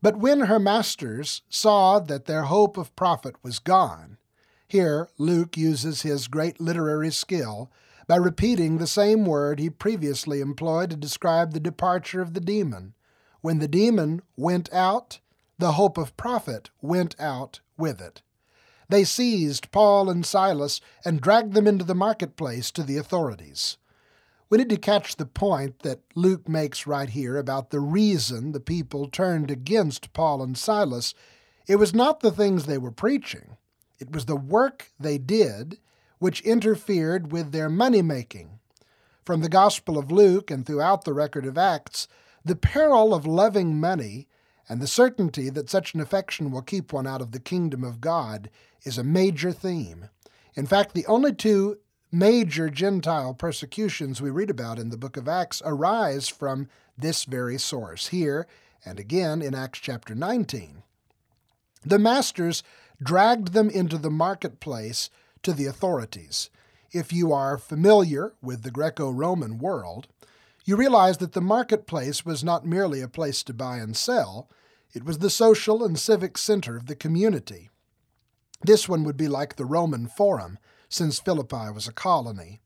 But 0.01 0.17
when 0.17 0.41
her 0.41 0.59
masters 0.59 1.41
saw 1.49 1.99
that 1.99 2.25
their 2.25 2.43
hope 2.43 2.77
of 2.77 2.95
profit 2.95 3.35
was 3.43 3.59
gone, 3.59 4.17
here 4.67 5.09
Luke 5.17 5.57
uses 5.57 6.03
his 6.03 6.27
great 6.27 6.61
literary 6.61 7.11
skill 7.11 7.69
by 8.07 8.15
repeating 8.15 8.77
the 8.77 8.87
same 8.87 9.25
word 9.25 9.59
he 9.59 9.69
previously 9.69 10.41
employed 10.41 10.89
to 10.89 10.95
describe 10.95 11.53
the 11.53 11.59
departure 11.59 12.21
of 12.21 12.33
the 12.33 12.39
demon. 12.39 12.93
When 13.41 13.59
the 13.59 13.67
demon 13.67 14.21
went 14.35 14.71
out, 14.73 15.19
the 15.57 15.73
hope 15.73 15.97
of 15.97 16.17
profit 16.17 16.69
went 16.81 17.15
out 17.19 17.59
with 17.77 18.01
it. 18.01 18.21
They 18.89 19.03
seized 19.03 19.71
Paul 19.71 20.09
and 20.09 20.25
Silas 20.25 20.81
and 21.05 21.21
dragged 21.21 21.53
them 21.53 21.67
into 21.67 21.85
the 21.85 21.95
marketplace 21.95 22.71
to 22.71 22.83
the 22.83 22.97
authorities. 22.97 23.77
We 24.49 24.57
need 24.57 24.69
to 24.69 24.77
catch 24.77 25.15
the 25.15 25.25
point 25.25 25.79
that 25.79 26.01
Luke 26.13 26.49
makes 26.49 26.85
right 26.85 27.09
here 27.09 27.37
about 27.37 27.69
the 27.69 27.79
reason 27.79 28.51
the 28.51 28.59
people 28.59 29.07
turned 29.07 29.49
against 29.49 30.11
Paul 30.11 30.43
and 30.43 30.57
Silas. 30.57 31.13
It 31.67 31.77
was 31.77 31.93
not 31.93 32.19
the 32.19 32.31
things 32.31 32.65
they 32.65 32.77
were 32.77 32.91
preaching, 32.91 33.55
it 33.97 34.11
was 34.11 34.25
the 34.25 34.35
work 34.35 34.91
they 34.99 35.17
did 35.17 35.77
which 36.21 36.41
interfered 36.41 37.31
with 37.31 37.51
their 37.51 37.67
money 37.67 38.03
making. 38.03 38.59
From 39.25 39.41
the 39.41 39.49
Gospel 39.49 39.97
of 39.97 40.11
Luke 40.11 40.51
and 40.51 40.63
throughout 40.63 41.03
the 41.03 41.15
record 41.15 41.47
of 41.47 41.57
Acts, 41.57 42.07
the 42.45 42.55
peril 42.55 43.11
of 43.11 43.25
loving 43.25 43.79
money 43.79 44.27
and 44.69 44.79
the 44.79 44.85
certainty 44.85 45.49
that 45.49 45.67
such 45.67 45.95
an 45.95 45.99
affection 45.99 46.51
will 46.51 46.61
keep 46.61 46.93
one 46.93 47.07
out 47.07 47.21
of 47.21 47.31
the 47.31 47.39
kingdom 47.39 47.83
of 47.83 48.01
God 48.01 48.51
is 48.83 48.99
a 48.99 49.03
major 49.03 49.51
theme. 49.51 50.09
In 50.53 50.67
fact, 50.67 50.93
the 50.93 51.07
only 51.07 51.33
two 51.33 51.79
major 52.11 52.69
Gentile 52.69 53.33
persecutions 53.33 54.21
we 54.21 54.29
read 54.29 54.51
about 54.51 54.77
in 54.77 54.89
the 54.89 54.97
book 54.97 55.17
of 55.17 55.27
Acts 55.27 55.59
arise 55.65 56.27
from 56.27 56.67
this 56.95 57.25
very 57.25 57.57
source, 57.57 58.09
here 58.09 58.45
and 58.85 58.99
again 58.99 59.41
in 59.41 59.55
Acts 59.55 59.79
chapter 59.79 60.13
19. 60.13 60.83
The 61.83 61.97
masters 61.97 62.61
dragged 63.01 63.53
them 63.53 63.71
into 63.71 63.97
the 63.97 64.11
marketplace 64.11 65.09
to 65.43 65.53
the 65.53 65.65
authorities. 65.65 66.49
If 66.91 67.13
you 67.13 67.31
are 67.31 67.57
familiar 67.57 68.33
with 68.41 68.63
the 68.63 68.71
Greco 68.71 69.09
Roman 69.09 69.57
world, 69.57 70.07
you 70.65 70.75
realize 70.75 71.17
that 71.17 71.33
the 71.33 71.41
marketplace 71.41 72.25
was 72.25 72.43
not 72.43 72.65
merely 72.65 73.01
a 73.01 73.07
place 73.07 73.43
to 73.43 73.53
buy 73.53 73.77
and 73.77 73.95
sell, 73.95 74.49
it 74.93 75.05
was 75.05 75.19
the 75.19 75.29
social 75.29 75.83
and 75.83 75.97
civic 75.97 76.37
center 76.37 76.75
of 76.75 76.87
the 76.87 76.95
community. 76.95 77.69
This 78.61 78.87
one 78.89 79.03
would 79.03 79.17
be 79.17 79.27
like 79.27 79.55
the 79.55 79.65
Roman 79.65 80.07
Forum, 80.07 80.59
since 80.89 81.19
Philippi 81.19 81.71
was 81.73 81.87
a 81.87 81.93
colony. 81.93 82.61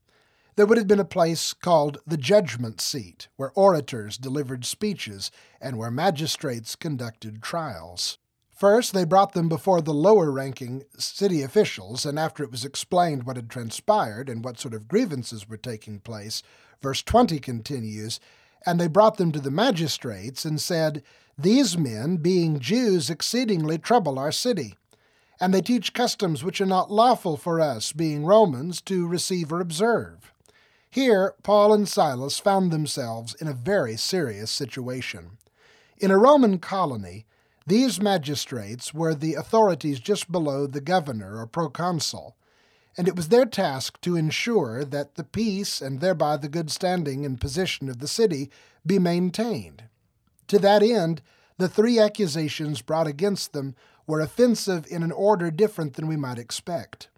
There 0.56 0.66
would 0.66 0.78
have 0.78 0.88
been 0.88 1.00
a 1.00 1.04
place 1.04 1.52
called 1.52 1.98
the 2.06 2.16
Judgment 2.16 2.80
Seat, 2.80 3.28
where 3.36 3.52
orators 3.54 4.18
delivered 4.18 4.64
speeches 4.64 5.30
and 5.60 5.78
where 5.78 5.90
magistrates 5.90 6.74
conducted 6.74 7.42
trials. 7.42 8.18
First, 8.56 8.94
they 8.94 9.04
brought 9.04 9.34
them 9.34 9.50
before 9.50 9.82
the 9.82 9.92
lower 9.92 10.32
ranking 10.32 10.84
city 10.96 11.42
officials, 11.42 12.06
and 12.06 12.18
after 12.18 12.42
it 12.42 12.50
was 12.50 12.64
explained 12.64 13.24
what 13.24 13.36
had 13.36 13.50
transpired 13.50 14.30
and 14.30 14.42
what 14.42 14.58
sort 14.58 14.72
of 14.72 14.88
grievances 14.88 15.46
were 15.46 15.58
taking 15.58 16.00
place, 16.00 16.42
verse 16.80 17.02
20 17.02 17.38
continues, 17.38 18.18
and 18.64 18.80
they 18.80 18.88
brought 18.88 19.18
them 19.18 19.30
to 19.32 19.40
the 19.40 19.50
magistrates 19.50 20.46
and 20.46 20.58
said, 20.58 21.02
These 21.36 21.76
men, 21.76 22.16
being 22.16 22.58
Jews, 22.58 23.10
exceedingly 23.10 23.76
trouble 23.76 24.18
our 24.18 24.32
city. 24.32 24.74
And 25.38 25.52
they 25.52 25.60
teach 25.60 25.92
customs 25.92 26.42
which 26.42 26.58
are 26.62 26.66
not 26.66 26.90
lawful 26.90 27.36
for 27.36 27.60
us, 27.60 27.92
being 27.92 28.24
Romans, 28.24 28.80
to 28.82 29.06
receive 29.06 29.52
or 29.52 29.60
observe. 29.60 30.32
Here, 30.88 31.34
Paul 31.42 31.74
and 31.74 31.86
Silas 31.86 32.38
found 32.38 32.70
themselves 32.70 33.34
in 33.34 33.48
a 33.48 33.52
very 33.52 33.98
serious 33.98 34.50
situation. 34.50 35.36
In 35.98 36.10
a 36.10 36.16
Roman 36.16 36.58
colony, 36.58 37.26
these 37.66 38.00
magistrates 38.00 38.94
were 38.94 39.14
the 39.14 39.34
authorities 39.34 39.98
just 39.98 40.30
below 40.30 40.66
the 40.66 40.80
governor 40.80 41.38
or 41.38 41.46
proconsul, 41.46 42.36
and 42.96 43.08
it 43.08 43.16
was 43.16 43.28
their 43.28 43.44
task 43.44 44.00
to 44.02 44.16
ensure 44.16 44.84
that 44.84 45.16
the 45.16 45.24
peace 45.24 45.82
and 45.82 46.00
thereby 46.00 46.36
the 46.36 46.48
good 46.48 46.70
standing 46.70 47.26
and 47.26 47.40
position 47.40 47.88
of 47.88 47.98
the 47.98 48.08
city 48.08 48.50
be 48.86 48.98
maintained. 48.98 49.84
To 50.48 50.58
that 50.60 50.82
end, 50.82 51.22
the 51.58 51.68
three 51.68 51.98
accusations 51.98 52.82
brought 52.82 53.06
against 53.06 53.52
them 53.52 53.74
were 54.06 54.20
offensive 54.20 54.86
in 54.88 55.02
an 55.02 55.12
order 55.12 55.50
different 55.50 55.94
than 55.94 56.06
we 56.06 56.16
might 56.16 56.38
expect. 56.38 57.08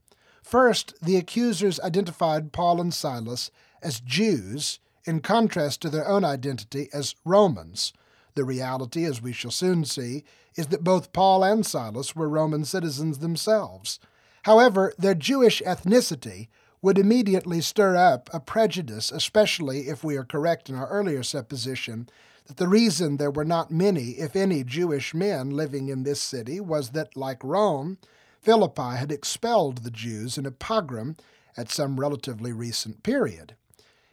First, 0.42 0.94
the 1.02 1.16
accusers 1.16 1.78
identified 1.80 2.52
Paul 2.52 2.80
and 2.80 2.94
Silas 2.94 3.50
as 3.82 4.00
Jews 4.00 4.80
in 5.04 5.20
contrast 5.20 5.82
to 5.82 5.90
their 5.90 6.08
own 6.08 6.24
identity 6.24 6.88
as 6.92 7.14
Romans, 7.24 7.92
the 8.38 8.45
reality, 8.45 9.04
as 9.04 9.21
we 9.21 9.33
shall 9.33 9.50
soon 9.50 9.85
see, 9.85 10.25
is 10.54 10.68
that 10.68 10.85
both 10.85 11.12
Paul 11.12 11.45
and 11.45 11.66
Silas 11.66 12.14
were 12.14 12.28
Roman 12.28 12.64
citizens 12.64 13.18
themselves. 13.18 13.99
However, 14.45 14.95
their 14.97 15.14
Jewish 15.14 15.61
ethnicity 15.66 16.49
would 16.80 16.97
immediately 16.97 17.61
stir 17.61 17.97
up 17.97 18.30
a 18.33 18.38
prejudice, 18.38 19.11
especially 19.11 19.88
if 19.88 20.04
we 20.04 20.16
are 20.16 20.25
correct 20.25 20.68
in 20.68 20.76
our 20.76 20.88
earlier 20.88 21.25
supposition 21.25 22.09
that 22.47 22.59
the 22.59 22.68
reason 22.68 23.16
there 23.16 23.30
were 23.30 23.45
not 23.45 23.73
many, 23.73 24.12
if 24.12 24.37
any, 24.37 24.62
Jewish 24.62 25.12
men 25.12 25.50
living 25.50 25.88
in 25.88 26.04
this 26.04 26.21
city 26.21 26.61
was 26.61 26.90
that, 26.90 27.16
like 27.16 27.42
Rome, 27.42 27.99
Philippi 28.40 28.97
had 28.97 29.11
expelled 29.11 29.78
the 29.78 29.90
Jews 29.90 30.38
in 30.38 30.47
a 30.47 30.52
pogrom 30.52 31.16
at 31.57 31.71
some 31.71 31.99
relatively 31.99 32.52
recent 32.52 33.02
period. 33.02 33.57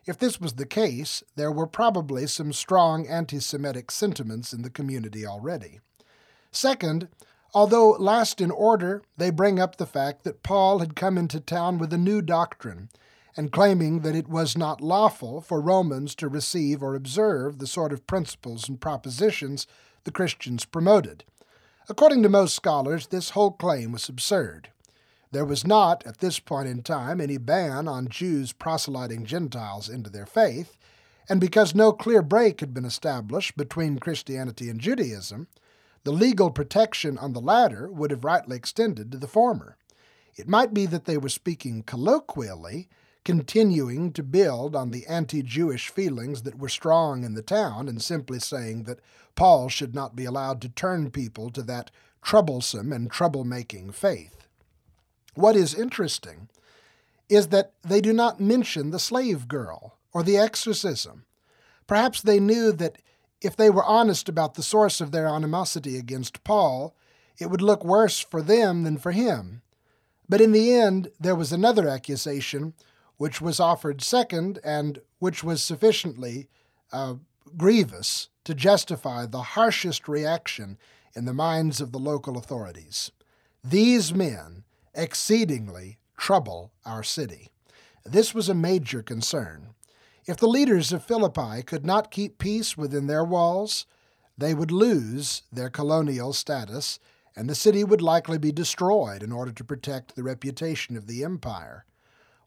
If 0.05 0.19
this 0.19 0.39
was 0.39 0.53
the 0.53 0.67
case, 0.67 1.23
there 1.35 1.51
were 1.51 1.65
probably 1.65 2.27
some 2.27 2.53
strong 2.53 3.07
anti 3.07 3.39
Semitic 3.39 3.89
sentiments 3.89 4.53
in 4.53 4.61
the 4.61 4.69
community 4.69 5.25
already. 5.25 5.79
Second, 6.51 7.07
although 7.53 7.91
last 7.91 8.39
in 8.39 8.51
order, 8.51 9.01
they 9.17 9.31
bring 9.31 9.59
up 9.59 9.77
the 9.77 9.87
fact 9.87 10.23
that 10.23 10.43
Paul 10.43 10.79
had 10.79 10.95
come 10.95 11.17
into 11.17 11.39
town 11.39 11.79
with 11.79 11.91
a 11.91 11.97
new 11.97 12.21
doctrine 12.21 12.89
and 13.35 13.51
claiming 13.51 14.01
that 14.01 14.15
it 14.15 14.29
was 14.29 14.57
not 14.57 14.79
lawful 14.79 15.41
for 15.41 15.59
Romans 15.59 16.15
to 16.15 16.29
receive 16.29 16.83
or 16.83 16.95
observe 16.95 17.57
the 17.57 17.67
sort 17.67 17.91
of 17.91 18.07
principles 18.07 18.69
and 18.69 18.79
propositions 18.79 19.65
the 20.03 20.11
Christians 20.11 20.65
promoted. 20.65 21.23
According 21.89 22.23
to 22.23 22.29
most 22.29 22.55
scholars, 22.55 23.07
this 23.07 23.31
whole 23.31 23.51
claim 23.51 23.91
was 23.91 24.07
absurd. 24.07 24.69
There 25.31 25.45
was 25.45 25.65
not, 25.65 26.05
at 26.05 26.19
this 26.19 26.39
point 26.39 26.67
in 26.67 26.83
time, 26.83 27.19
any 27.19 27.37
ban 27.37 27.87
on 27.87 28.07
Jews 28.07 28.53
proselyting 28.53 29.25
Gentiles 29.25 29.89
into 29.89 30.09
their 30.09 30.25
faith, 30.25 30.77
and 31.27 31.41
because 31.41 31.73
no 31.73 31.91
clear 31.91 32.21
break 32.21 32.59
had 32.59 32.73
been 32.73 32.85
established 32.85 33.57
between 33.57 33.99
Christianity 33.99 34.69
and 34.69 34.79
Judaism, 34.79 35.47
the 36.03 36.11
legal 36.11 36.51
protection 36.51 37.17
on 37.17 37.33
the 37.33 37.41
latter 37.41 37.89
would 37.89 38.11
have 38.11 38.23
rightly 38.23 38.55
extended 38.55 39.11
to 39.11 39.17
the 39.17 39.27
former. 39.27 39.75
It 40.35 40.47
might 40.47 40.73
be 40.73 40.85
that 40.85 41.05
they 41.05 41.17
were 41.17 41.29
speaking 41.29 41.81
colloquially, 41.81 42.89
continuing 43.23 44.13
to 44.13 44.21
build 44.21 44.75
on 44.75 44.91
the 44.91 45.07
anti 45.07 45.41
Jewish 45.41 45.89
feelings 45.89 46.43
that 46.43 46.59
were 46.59 46.69
strong 46.69 47.23
in 47.23 47.33
the 47.33 47.41
town, 47.41 47.89
and 47.89 48.01
simply 48.01 48.39
saying 48.39 48.83
that 48.83 48.99
Paul 49.35 49.67
should 49.67 49.95
not 49.95 50.15
be 50.15 50.25
allowed 50.25 50.61
to 50.61 50.69
turn 50.69 51.09
people 51.09 51.49
to 51.49 51.63
that 51.63 51.89
troublesome 52.21 52.93
and 52.93 53.09
trouble-making 53.09 53.91
faith. 53.91 54.44
What 55.35 55.55
is 55.55 55.75
interesting 55.75 56.49
is 57.29 57.47
that 57.47 57.73
they 57.83 58.01
do 58.01 58.13
not 58.13 58.39
mention 58.39 58.91
the 58.91 58.99
slave 58.99 59.47
girl 59.47 59.97
or 60.13 60.23
the 60.23 60.37
exorcism. 60.37 61.25
Perhaps 61.87 62.21
they 62.21 62.39
knew 62.39 62.71
that 62.71 62.97
if 63.41 63.55
they 63.55 63.69
were 63.69 63.83
honest 63.83 64.29
about 64.29 64.55
the 64.55 64.63
source 64.63 65.01
of 65.01 65.11
their 65.11 65.27
animosity 65.27 65.97
against 65.97 66.43
Paul, 66.43 66.95
it 67.37 67.49
would 67.49 67.61
look 67.61 67.83
worse 67.83 68.19
for 68.19 68.41
them 68.41 68.83
than 68.83 68.97
for 68.97 69.11
him. 69.11 69.61
But 70.27 70.41
in 70.41 70.51
the 70.51 70.73
end, 70.73 71.11
there 71.19 71.35
was 71.35 71.51
another 71.51 71.87
accusation 71.87 72.73
which 73.17 73.41
was 73.41 73.59
offered 73.59 74.01
second 74.01 74.59
and 74.63 74.99
which 75.19 75.43
was 75.43 75.61
sufficiently 75.61 76.47
uh, 76.91 77.15
grievous 77.57 78.29
to 78.45 78.53
justify 78.53 79.25
the 79.25 79.41
harshest 79.41 80.07
reaction 80.07 80.77
in 81.15 81.25
the 81.25 81.33
minds 81.33 81.81
of 81.81 81.91
the 81.91 81.99
local 81.99 82.37
authorities. 82.37 83.11
These 83.63 84.13
men 84.13 84.63
exceedingly 84.95 85.97
trouble 86.17 86.71
our 86.85 87.03
city. 87.03 87.49
This 88.05 88.33
was 88.33 88.49
a 88.49 88.53
major 88.53 89.01
concern. 89.01 89.69
If 90.25 90.37
the 90.37 90.47
leaders 90.47 90.91
of 90.91 91.03
Philippi 91.03 91.61
could 91.63 91.85
not 91.85 92.11
keep 92.11 92.37
peace 92.37 92.75
within 92.75 93.07
their 93.07 93.23
walls, 93.23 93.85
they 94.37 94.53
would 94.53 94.71
lose 94.71 95.43
their 95.51 95.69
colonial 95.69 96.33
status, 96.33 96.99
and 97.35 97.49
the 97.49 97.55
city 97.55 97.83
would 97.83 98.01
likely 98.01 98.37
be 98.37 98.51
destroyed 98.51 99.21
in 99.21 99.31
order 99.31 99.51
to 99.51 99.63
protect 99.63 100.15
the 100.15 100.23
reputation 100.23 100.97
of 100.97 101.07
the 101.07 101.23
empire. 101.23 101.85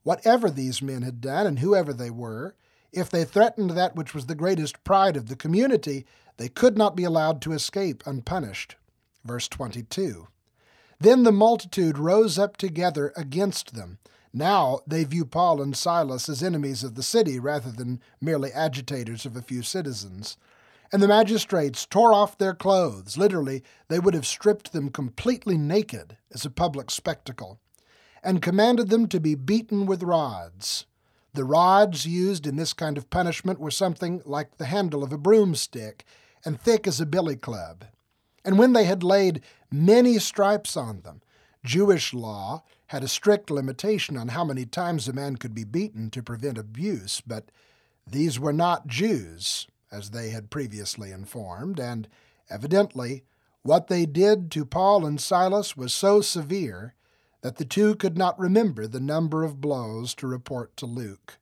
Whatever 0.02 0.50
these 0.50 0.82
men 0.82 1.02
had 1.02 1.20
done, 1.20 1.46
and 1.46 1.58
whoever 1.58 1.92
they 1.92 2.10
were, 2.10 2.54
if 2.92 3.10
they 3.10 3.24
threatened 3.24 3.70
that 3.70 3.94
which 3.94 4.14
was 4.14 4.26
the 4.26 4.34
greatest 4.34 4.82
pride 4.82 5.16
of 5.16 5.28
the 5.28 5.36
community, 5.36 6.06
they 6.36 6.48
could 6.48 6.78
not 6.78 6.96
be 6.96 7.04
allowed 7.04 7.42
to 7.42 7.52
escape 7.52 8.02
unpunished. 8.06 8.76
Verse 9.24 9.48
22. 9.48 10.28
Then 11.00 11.22
the 11.22 11.32
multitude 11.32 11.98
rose 11.98 12.38
up 12.38 12.56
together 12.56 13.12
against 13.16 13.74
them. 13.74 13.98
Now 14.32 14.80
they 14.86 15.04
view 15.04 15.24
Paul 15.24 15.62
and 15.62 15.76
Silas 15.76 16.28
as 16.28 16.42
enemies 16.42 16.82
of 16.84 16.94
the 16.94 17.02
city 17.02 17.38
rather 17.38 17.70
than 17.70 18.00
merely 18.20 18.52
agitators 18.52 19.24
of 19.24 19.36
a 19.36 19.42
few 19.42 19.62
citizens. 19.62 20.36
And 20.92 21.02
the 21.02 21.08
magistrates 21.08 21.86
tore 21.86 22.12
off 22.12 22.38
their 22.38 22.54
clothes. 22.54 23.16
Literally, 23.16 23.62
they 23.88 23.98
would 23.98 24.14
have 24.14 24.26
stripped 24.26 24.72
them 24.72 24.88
completely 24.90 25.56
naked 25.56 26.16
as 26.32 26.44
a 26.44 26.50
public 26.50 26.90
spectacle, 26.90 27.60
and 28.22 28.42
commanded 28.42 28.88
them 28.88 29.06
to 29.08 29.20
be 29.20 29.34
beaten 29.34 29.86
with 29.86 30.02
rods. 30.02 30.86
The 31.34 31.44
rods 31.44 32.06
used 32.06 32.46
in 32.46 32.56
this 32.56 32.72
kind 32.72 32.96
of 32.98 33.10
punishment 33.10 33.60
were 33.60 33.70
something 33.70 34.22
like 34.24 34.56
the 34.56 34.66
handle 34.66 35.04
of 35.04 35.12
a 35.12 35.18
broomstick 35.18 36.04
and 36.44 36.60
thick 36.60 36.86
as 36.86 37.00
a 37.00 37.06
billy 37.06 37.36
club. 37.36 37.84
And 38.48 38.58
when 38.58 38.72
they 38.72 38.84
had 38.84 39.02
laid 39.02 39.42
many 39.70 40.18
stripes 40.18 40.74
on 40.74 41.02
them, 41.02 41.20
Jewish 41.66 42.14
law 42.14 42.62
had 42.86 43.04
a 43.04 43.06
strict 43.06 43.50
limitation 43.50 44.16
on 44.16 44.28
how 44.28 44.42
many 44.42 44.64
times 44.64 45.06
a 45.06 45.12
man 45.12 45.36
could 45.36 45.54
be 45.54 45.64
beaten 45.64 46.08
to 46.08 46.22
prevent 46.22 46.56
abuse, 46.56 47.20
but 47.20 47.50
these 48.06 48.40
were 48.40 48.54
not 48.54 48.86
Jews, 48.86 49.66
as 49.92 50.12
they 50.12 50.30
had 50.30 50.48
previously 50.48 51.10
informed, 51.10 51.78
and 51.78 52.08
evidently 52.48 53.22
what 53.64 53.88
they 53.88 54.06
did 54.06 54.50
to 54.52 54.64
Paul 54.64 55.04
and 55.04 55.20
Silas 55.20 55.76
was 55.76 55.92
so 55.92 56.22
severe 56.22 56.94
that 57.42 57.56
the 57.56 57.66
two 57.66 57.94
could 57.96 58.16
not 58.16 58.38
remember 58.38 58.86
the 58.86 58.98
number 58.98 59.44
of 59.44 59.60
blows 59.60 60.14
to 60.14 60.26
report 60.26 60.74
to 60.78 60.86
Luke. 60.86 61.36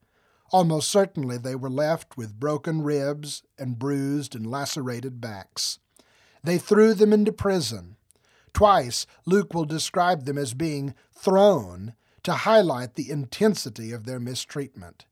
Almost 0.51 0.89
certainly 0.89 1.39
they 1.39 1.55
were 1.55 1.71
left 1.71 2.17
with 2.17 2.41
broken 2.41 2.83
ribs 2.83 3.45
and 3.57 3.79
bruised 3.79 4.35
and 4.35 4.45
lacerated 4.45 5.21
backs. 5.21 5.79
They 6.47 6.59
threw 6.59 6.95
them 6.95 7.13
into 7.13 7.33
prison. 7.33 7.97
Twice, 8.53 9.05
Luke 9.25 9.53
will 9.53 9.65
describe 9.65 10.27
them 10.27 10.39
as 10.39 10.55
being 10.55 10.95
thrown 11.13 11.95
to 12.23 12.33
highlight 12.33 12.95
the 12.95 13.11
intensity 13.11 13.91
of 13.91 14.07
their 14.07 14.21
mistreatment, 14.21 15.07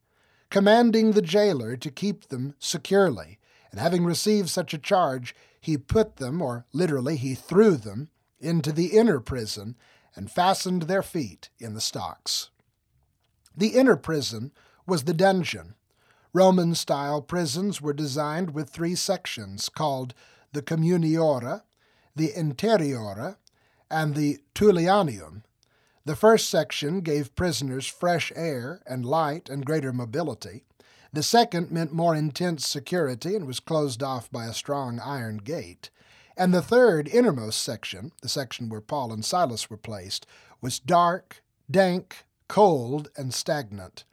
commanding 0.48 1.10
the 1.10 1.22
jailer 1.22 1.76
to 1.76 1.90
keep 1.90 2.28
them 2.28 2.54
securely. 2.60 3.40
And 3.72 3.80
having 3.80 4.04
received 4.04 4.48
such 4.48 4.72
a 4.72 4.78
charge, 4.78 5.34
he 5.60 5.76
put 5.76 6.18
them, 6.18 6.40
or 6.40 6.66
literally, 6.72 7.16
he 7.16 7.34
threw 7.34 7.74
them, 7.74 8.10
into 8.38 8.70
the 8.70 8.96
inner 8.96 9.18
prison 9.18 9.74
and 10.14 10.30
fastened 10.30 10.82
their 10.82 11.02
feet 11.02 11.50
in 11.58 11.74
the 11.74 11.80
stocks. 11.80 12.50
The 13.56 13.70
inner 13.70 13.96
prison 13.96 14.52
was 14.86 15.02
the 15.02 15.14
dungeon. 15.14 15.74
Roman 16.32 16.76
style 16.76 17.22
prisons 17.22 17.80
were 17.80 17.92
designed 17.92 18.50
with 18.54 18.70
three 18.70 18.94
sections 18.94 19.68
called 19.68 20.14
the 20.54 20.62
Communiora, 20.62 21.62
the 22.16 22.30
Interiora, 22.30 23.36
and 23.90 24.14
the 24.14 24.38
Tullianum. 24.54 25.42
The 26.06 26.16
first 26.16 26.48
section 26.48 27.00
gave 27.00 27.34
prisoners 27.34 27.86
fresh 27.86 28.32
air 28.36 28.80
and 28.86 29.04
light 29.04 29.48
and 29.48 29.66
greater 29.66 29.92
mobility. 29.92 30.64
The 31.12 31.22
second 31.22 31.70
meant 31.70 31.92
more 31.92 32.14
intense 32.14 32.66
security 32.66 33.34
and 33.34 33.46
was 33.46 33.60
closed 33.60 34.02
off 34.02 34.30
by 34.30 34.46
a 34.46 34.54
strong 34.54 35.00
iron 35.00 35.38
gate. 35.38 35.90
And 36.36 36.52
the 36.52 36.62
third, 36.62 37.08
innermost 37.08 37.62
section, 37.62 38.12
the 38.22 38.28
section 38.28 38.68
where 38.68 38.80
Paul 38.80 39.12
and 39.12 39.24
Silas 39.24 39.70
were 39.70 39.76
placed, 39.76 40.26
was 40.60 40.78
dark, 40.78 41.42
dank, 41.70 42.24
cold, 42.48 43.08
and 43.16 43.32
stagnant. 43.32 44.04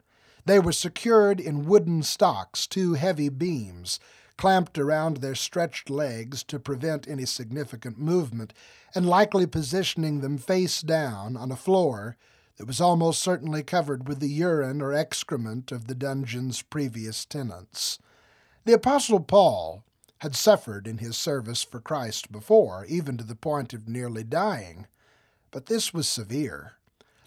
They 0.44 0.58
were 0.58 0.72
secured 0.72 1.40
in 1.40 1.66
wooden 1.66 2.02
stocks, 2.02 2.66
two 2.66 2.94
heavy 2.94 3.28
beams, 3.28 4.00
clamped 4.42 4.76
around 4.76 5.18
their 5.18 5.36
stretched 5.36 5.88
legs 5.88 6.42
to 6.42 6.58
prevent 6.58 7.06
any 7.06 7.24
significant 7.24 7.96
movement, 7.96 8.52
and 8.92 9.08
likely 9.08 9.46
positioning 9.46 10.20
them 10.20 10.36
face 10.36 10.80
down 10.80 11.36
on 11.36 11.52
a 11.52 11.56
floor 11.56 12.16
that 12.56 12.66
was 12.66 12.80
almost 12.80 13.22
certainly 13.22 13.62
covered 13.62 14.08
with 14.08 14.18
the 14.18 14.26
urine 14.26 14.82
or 14.82 14.92
excrement 14.92 15.70
of 15.70 15.86
the 15.86 15.94
dungeon's 15.94 16.60
previous 16.60 17.24
tenants. 17.24 18.00
The 18.64 18.72
Apostle 18.72 19.20
Paul 19.20 19.84
had 20.18 20.34
suffered 20.34 20.88
in 20.88 20.98
his 20.98 21.16
service 21.16 21.62
for 21.62 21.78
Christ 21.78 22.32
before, 22.32 22.84
even 22.88 23.16
to 23.18 23.24
the 23.24 23.36
point 23.36 23.72
of 23.72 23.86
nearly 23.86 24.24
dying, 24.24 24.88
but 25.52 25.66
this 25.66 25.94
was 25.94 26.08
severe. 26.08 26.72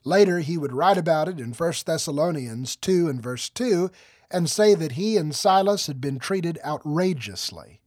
Later, 0.04 0.40
he 0.40 0.58
would 0.58 0.74
write 0.74 0.98
about 0.98 1.30
it 1.30 1.40
in 1.40 1.54
1 1.54 1.74
Thessalonians 1.86 2.76
2 2.76 3.08
and 3.08 3.24
verse 3.24 3.50
2 3.50 3.90
and 4.32 4.50
say 4.50 4.76
that 4.76 4.94
he 4.94 5.18
and 5.18 5.36
Silas 5.36 5.88
had 5.88 6.02
been 6.02 6.20
treated 6.20 6.60
outrageously. 6.66 7.82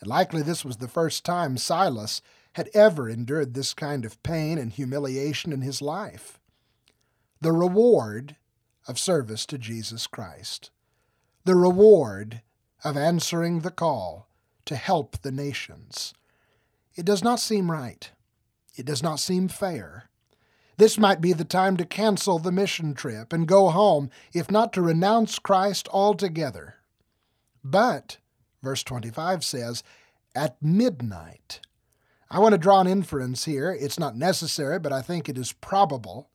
And 0.00 0.08
likely 0.08 0.42
this 0.42 0.64
was 0.64 0.76
the 0.76 0.88
first 0.88 1.24
time 1.24 1.56
Silas 1.56 2.20
had 2.52 2.70
ever 2.74 3.08
endured 3.08 3.54
this 3.54 3.74
kind 3.74 4.04
of 4.04 4.22
pain 4.22 4.58
and 4.58 4.72
humiliation 4.72 5.52
in 5.52 5.60
his 5.60 5.82
life. 5.82 6.40
The 7.40 7.52
reward 7.52 8.36
of 8.88 8.98
service 8.98 9.44
to 9.46 9.58
Jesus 9.58 10.06
Christ. 10.06 10.70
The 11.44 11.54
reward 11.54 12.42
of 12.84 12.96
answering 12.96 13.60
the 13.60 13.70
call 13.70 14.28
to 14.64 14.76
help 14.76 15.18
the 15.18 15.32
nations. 15.32 16.14
It 16.94 17.04
does 17.04 17.22
not 17.22 17.40
seem 17.40 17.70
right. 17.70 18.10
It 18.74 18.86
does 18.86 19.02
not 19.02 19.20
seem 19.20 19.48
fair. 19.48 20.08
This 20.78 20.98
might 20.98 21.20
be 21.20 21.32
the 21.32 21.44
time 21.44 21.76
to 21.78 21.86
cancel 21.86 22.38
the 22.38 22.52
mission 22.52 22.92
trip 22.94 23.32
and 23.32 23.48
go 23.48 23.70
home, 23.70 24.10
if 24.32 24.50
not 24.50 24.72
to 24.74 24.82
renounce 24.82 25.38
Christ 25.38 25.88
altogether. 25.90 26.76
But, 27.64 28.18
verse 28.62 28.82
25 28.82 29.42
says, 29.42 29.82
at 30.34 30.62
midnight. 30.62 31.60
I 32.30 32.40
want 32.40 32.52
to 32.52 32.58
draw 32.58 32.80
an 32.80 32.86
inference 32.86 33.44
here. 33.44 33.76
It's 33.78 33.98
not 33.98 34.16
necessary, 34.16 34.78
but 34.78 34.92
I 34.92 35.00
think 35.00 35.28
it 35.28 35.38
is 35.38 35.52
probable. 35.52 36.28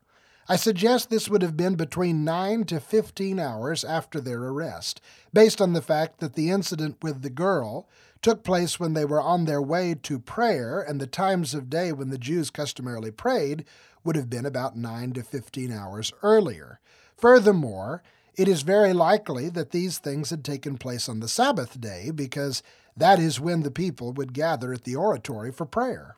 I 0.50 0.56
suggest 0.56 1.10
this 1.10 1.30
would 1.30 1.44
have 1.44 1.56
been 1.56 1.76
between 1.76 2.26
9 2.26 2.64
to 2.66 2.80
15 2.80 3.40
hours 3.40 3.84
after 3.84 4.20
their 4.20 4.42
arrest, 4.42 5.00
based 5.32 5.62
on 5.62 5.74
the 5.74 5.82
fact 5.82 6.20
that 6.20 6.34
the 6.34 6.50
incident 6.50 6.98
with 7.04 7.22
the 7.22 7.30
girl 7.30 7.88
took 8.22 8.44
place 8.44 8.80
when 8.80 8.94
they 8.94 9.06
were 9.06 9.22
on 9.22 9.46
their 9.46 9.62
way 9.62 9.96
to 9.96 10.20
prayer, 10.20 10.82
and 10.82 11.00
the 11.00 11.08
times 11.08 11.54
of 11.54 11.70
day 11.70 11.92
when 11.92 12.10
the 12.10 12.18
Jews 12.18 12.50
customarily 12.50 13.12
prayed 13.12 13.66
would 14.04 14.16
have 14.16 14.30
been 14.30 14.46
about 14.46 14.76
9 14.76 15.14
to 15.14 15.24
15 15.24 15.72
hours 15.72 16.12
earlier. 16.24 16.80
Furthermore, 17.18 18.02
it 18.36 18.48
is 18.48 18.62
very 18.62 18.94
likely 18.94 19.50
that 19.50 19.72
these 19.72 20.00
things 20.00 20.30
had 20.30 20.44
taken 20.44 20.78
place 20.78 21.10
on 21.10 21.20
the 21.20 21.28
Sabbath 21.28 21.80
day 21.80 22.12
because 22.12 22.64
that 22.96 23.20
is 23.20 23.40
when 23.40 23.62
the 23.62 23.72
people 23.72 24.14
would 24.14 24.34
gather 24.34 24.74
at 24.74 24.84
the 24.84 24.96
oratory 24.96 25.52
for 25.52 25.66
prayer. 25.66 26.16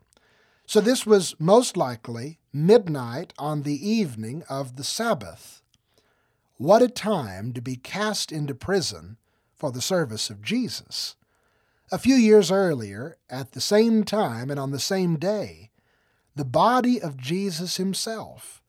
So 0.66 0.80
this 0.80 1.04
was 1.04 1.34
most 1.38 1.76
likely 1.76 2.38
midnight 2.52 3.34
on 3.38 3.62
the 3.62 3.88
evening 3.88 4.44
of 4.48 4.76
the 4.76 4.84
Sabbath. 4.84 5.62
What 6.56 6.82
a 6.82 6.88
time 6.88 7.52
to 7.52 7.60
be 7.60 7.76
cast 7.76 8.32
into 8.32 8.54
prison 8.54 9.18
for 9.54 9.70
the 9.70 9.82
service 9.82 10.30
of 10.30 10.42
Jesus. 10.42 11.16
A 11.92 11.98
few 11.98 12.14
years 12.14 12.50
earlier, 12.50 13.18
at 13.28 13.52
the 13.52 13.60
same 13.60 14.04
time 14.04 14.50
and 14.50 14.58
on 14.58 14.70
the 14.70 14.78
same 14.78 15.16
day, 15.16 15.70
the 16.36 16.44
body 16.44 17.00
of 17.00 17.16
Jesus 17.16 17.76
himself 17.76 18.60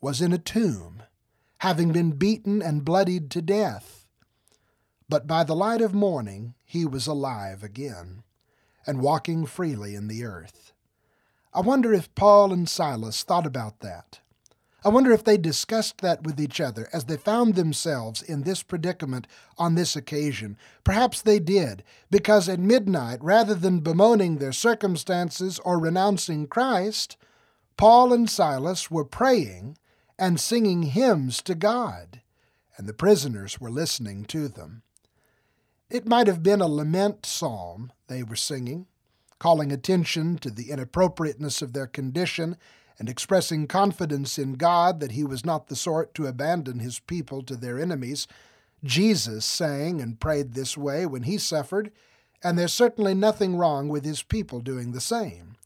was 0.00 0.20
in 0.20 0.32
a 0.32 0.38
tomb, 0.38 1.02
having 1.58 1.92
been 1.92 2.12
beaten 2.12 2.60
and 2.60 2.84
bloodied 2.84 3.30
to 3.30 3.40
death. 3.40 4.06
But 5.08 5.26
by 5.26 5.44
the 5.44 5.54
light 5.54 5.80
of 5.80 5.94
morning 5.94 6.54
he 6.64 6.84
was 6.84 7.06
alive 7.06 7.62
again, 7.62 8.24
and 8.86 9.00
walking 9.00 9.46
freely 9.46 9.94
in 9.94 10.08
the 10.08 10.24
earth. 10.24 10.72
I 11.54 11.60
wonder 11.60 11.92
if 11.92 12.12
Paul 12.14 12.52
and 12.52 12.68
Silas 12.68 13.22
thought 13.22 13.46
about 13.46 13.80
that. 13.80 14.20
I 14.84 14.88
wonder 14.88 15.12
if 15.12 15.22
they 15.22 15.36
discussed 15.36 15.98
that 15.98 16.24
with 16.24 16.40
each 16.40 16.60
other 16.60 16.88
as 16.92 17.04
they 17.04 17.16
found 17.16 17.54
themselves 17.54 18.20
in 18.20 18.42
this 18.42 18.64
predicament 18.64 19.28
on 19.56 19.74
this 19.74 19.94
occasion. 19.94 20.56
Perhaps 20.82 21.22
they 21.22 21.38
did, 21.38 21.84
because 22.10 22.48
at 22.48 22.58
midnight, 22.58 23.22
rather 23.22 23.54
than 23.54 23.80
bemoaning 23.80 24.38
their 24.38 24.52
circumstances 24.52 25.60
or 25.64 25.78
renouncing 25.78 26.48
Christ, 26.48 27.16
Paul 27.76 28.12
and 28.12 28.28
Silas 28.28 28.90
were 28.90 29.04
praying 29.04 29.78
and 30.18 30.40
singing 30.40 30.82
hymns 30.82 31.42
to 31.42 31.54
God, 31.54 32.20
and 32.76 32.88
the 32.88 32.92
prisoners 32.92 33.60
were 33.60 33.70
listening 33.70 34.24
to 34.26 34.48
them. 34.48 34.82
It 35.88 36.06
might 36.06 36.26
have 36.26 36.42
been 36.42 36.60
a 36.60 36.66
lament 36.66 37.24
psalm 37.24 37.92
they 38.08 38.22
were 38.22 38.36
singing, 38.36 38.86
calling 39.38 39.70
attention 39.70 40.38
to 40.38 40.50
the 40.50 40.70
inappropriateness 40.70 41.62
of 41.62 41.72
their 41.72 41.86
condition 41.86 42.56
and 43.02 43.08
expressing 43.08 43.66
confidence 43.66 44.38
in 44.38 44.52
God 44.52 45.00
that 45.00 45.10
He 45.10 45.24
was 45.24 45.44
not 45.44 45.66
the 45.66 45.74
sort 45.74 46.14
to 46.14 46.28
abandon 46.28 46.78
His 46.78 47.00
people 47.00 47.42
to 47.42 47.56
their 47.56 47.80
enemies. 47.80 48.28
Jesus 48.84 49.44
sang 49.44 50.00
and 50.00 50.20
prayed 50.20 50.54
this 50.54 50.78
way 50.78 51.04
when 51.04 51.24
He 51.24 51.36
suffered, 51.36 51.90
and 52.44 52.56
there's 52.56 52.72
certainly 52.72 53.12
nothing 53.12 53.56
wrong 53.56 53.88
with 53.88 54.04
His 54.04 54.22
people 54.22 54.60
doing 54.60 54.92
the 54.92 55.00
same. 55.00 55.56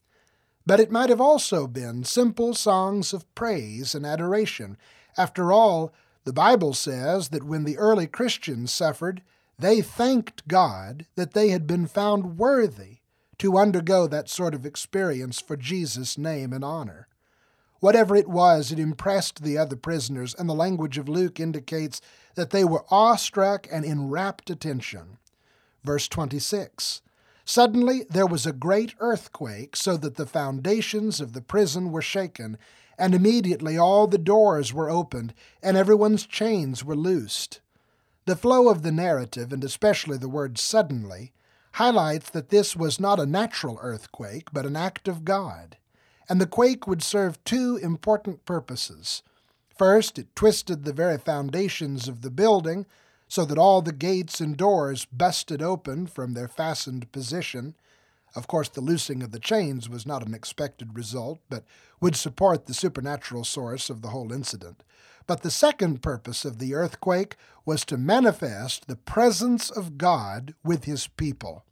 But 0.65 0.79
it 0.79 0.89
might 0.89 1.09
have 1.09 1.21
also 1.21 1.67
been 1.67 2.05
simple 2.05 2.55
songs 2.55 3.13
of 3.13 3.35
praise 3.35 3.93
and 3.93 4.03
adoration. 4.03 4.75
After 5.15 5.51
all, 5.51 5.93
the 6.23 6.33
Bible 6.33 6.73
says 6.73 7.29
that 7.29 7.43
when 7.43 7.65
the 7.65 7.77
early 7.77 8.07
Christians 8.07 8.71
suffered, 8.71 9.21
they 9.59 9.81
thanked 9.81 10.47
God 10.47 11.05
that 11.13 11.33
they 11.33 11.49
had 11.49 11.67
been 11.67 11.85
found 11.85 12.39
worthy 12.39 13.01
to 13.37 13.59
undergo 13.59 14.07
that 14.07 14.27
sort 14.27 14.55
of 14.55 14.65
experience 14.65 15.39
for 15.39 15.55
Jesus' 15.55 16.17
name 16.17 16.51
and 16.51 16.63
honor. 16.63 17.06
Whatever 17.79 18.15
it 18.15 18.27
was, 18.27 18.71
it 18.71 18.79
impressed 18.79 19.43
the 19.43 19.57
other 19.57 19.75
prisoners, 19.75 20.33
and 20.33 20.49
the 20.49 20.55
language 20.55 20.97
of 20.97 21.07
Luke 21.07 21.39
indicates 21.39 22.01
that 22.33 22.49
they 22.49 22.63
were 22.63 22.85
awestruck 22.89 23.67
and 23.71 23.85
in 23.85 24.09
rapt 24.09 24.49
attention. 24.49 25.17
Verse 25.83 26.07
26 26.07 27.01
Suddenly 27.45 28.03
there 28.09 28.25
was 28.25 28.45
a 28.45 28.51
great 28.51 28.95
earthquake, 28.99 29.75
so 29.75 29.95
that 29.97 30.15
the 30.15 30.25
foundations 30.25 31.21
of 31.21 31.33
the 31.33 31.41
prison 31.41 31.91
were 31.91 32.01
shaken, 32.01 32.57
and 32.97 33.13
immediately 33.13 33.77
all 33.77 34.07
the 34.07 34.17
doors 34.17 34.73
were 34.73 34.89
opened, 34.89 35.35
and 35.61 35.77
everyone's 35.77 36.25
chains 36.25 36.83
were 36.83 36.95
loosed. 36.95 37.61
The 38.25 38.35
flow 38.35 38.69
of 38.69 38.81
the 38.81 38.91
narrative, 38.91 39.53
and 39.53 39.63
especially 39.63 40.17
the 40.17 40.27
word 40.27 40.57
suddenly, 40.57 41.31
highlights 41.73 42.31
that 42.31 42.49
this 42.49 42.75
was 42.75 42.99
not 42.99 43.19
a 43.19 43.25
natural 43.25 43.77
earthquake, 43.81 44.49
but 44.51 44.65
an 44.65 44.75
act 44.75 45.07
of 45.07 45.23
God 45.23 45.77
and 46.29 46.41
the 46.41 46.47
quake 46.47 46.87
would 46.87 47.01
serve 47.01 47.43
two 47.43 47.77
important 47.77 48.45
purposes. 48.45 49.23
First, 49.77 50.17
it 50.17 50.35
twisted 50.35 50.83
the 50.83 50.93
very 50.93 51.17
foundations 51.17 52.07
of 52.07 52.21
the 52.21 52.31
building 52.31 52.85
so 53.27 53.45
that 53.45 53.57
all 53.57 53.81
the 53.81 53.91
gates 53.91 54.39
and 54.41 54.57
doors 54.57 55.05
busted 55.05 55.61
open 55.61 56.07
from 56.07 56.33
their 56.33 56.47
fastened 56.47 57.11
position. 57.11 57.75
Of 58.35 58.47
course, 58.47 58.69
the 58.69 58.81
loosing 58.81 59.21
of 59.21 59.31
the 59.31 59.39
chains 59.39 59.89
was 59.89 60.05
not 60.05 60.25
an 60.25 60.33
expected 60.33 60.95
result, 60.95 61.39
but 61.49 61.63
would 62.01 62.15
support 62.15 62.65
the 62.65 62.73
supernatural 62.73 63.43
source 63.43 63.89
of 63.89 64.01
the 64.01 64.09
whole 64.09 64.31
incident. 64.31 64.83
But 65.27 65.41
the 65.41 65.51
second 65.51 66.01
purpose 66.01 66.45
of 66.45 66.57
the 66.57 66.73
earthquake 66.73 67.35
was 67.65 67.83
to 67.85 67.97
manifest 67.97 68.87
the 68.87 68.95
presence 68.95 69.69
of 69.69 69.97
God 69.97 70.53
with 70.63 70.85
his 70.85 71.07
people, 71.07 71.65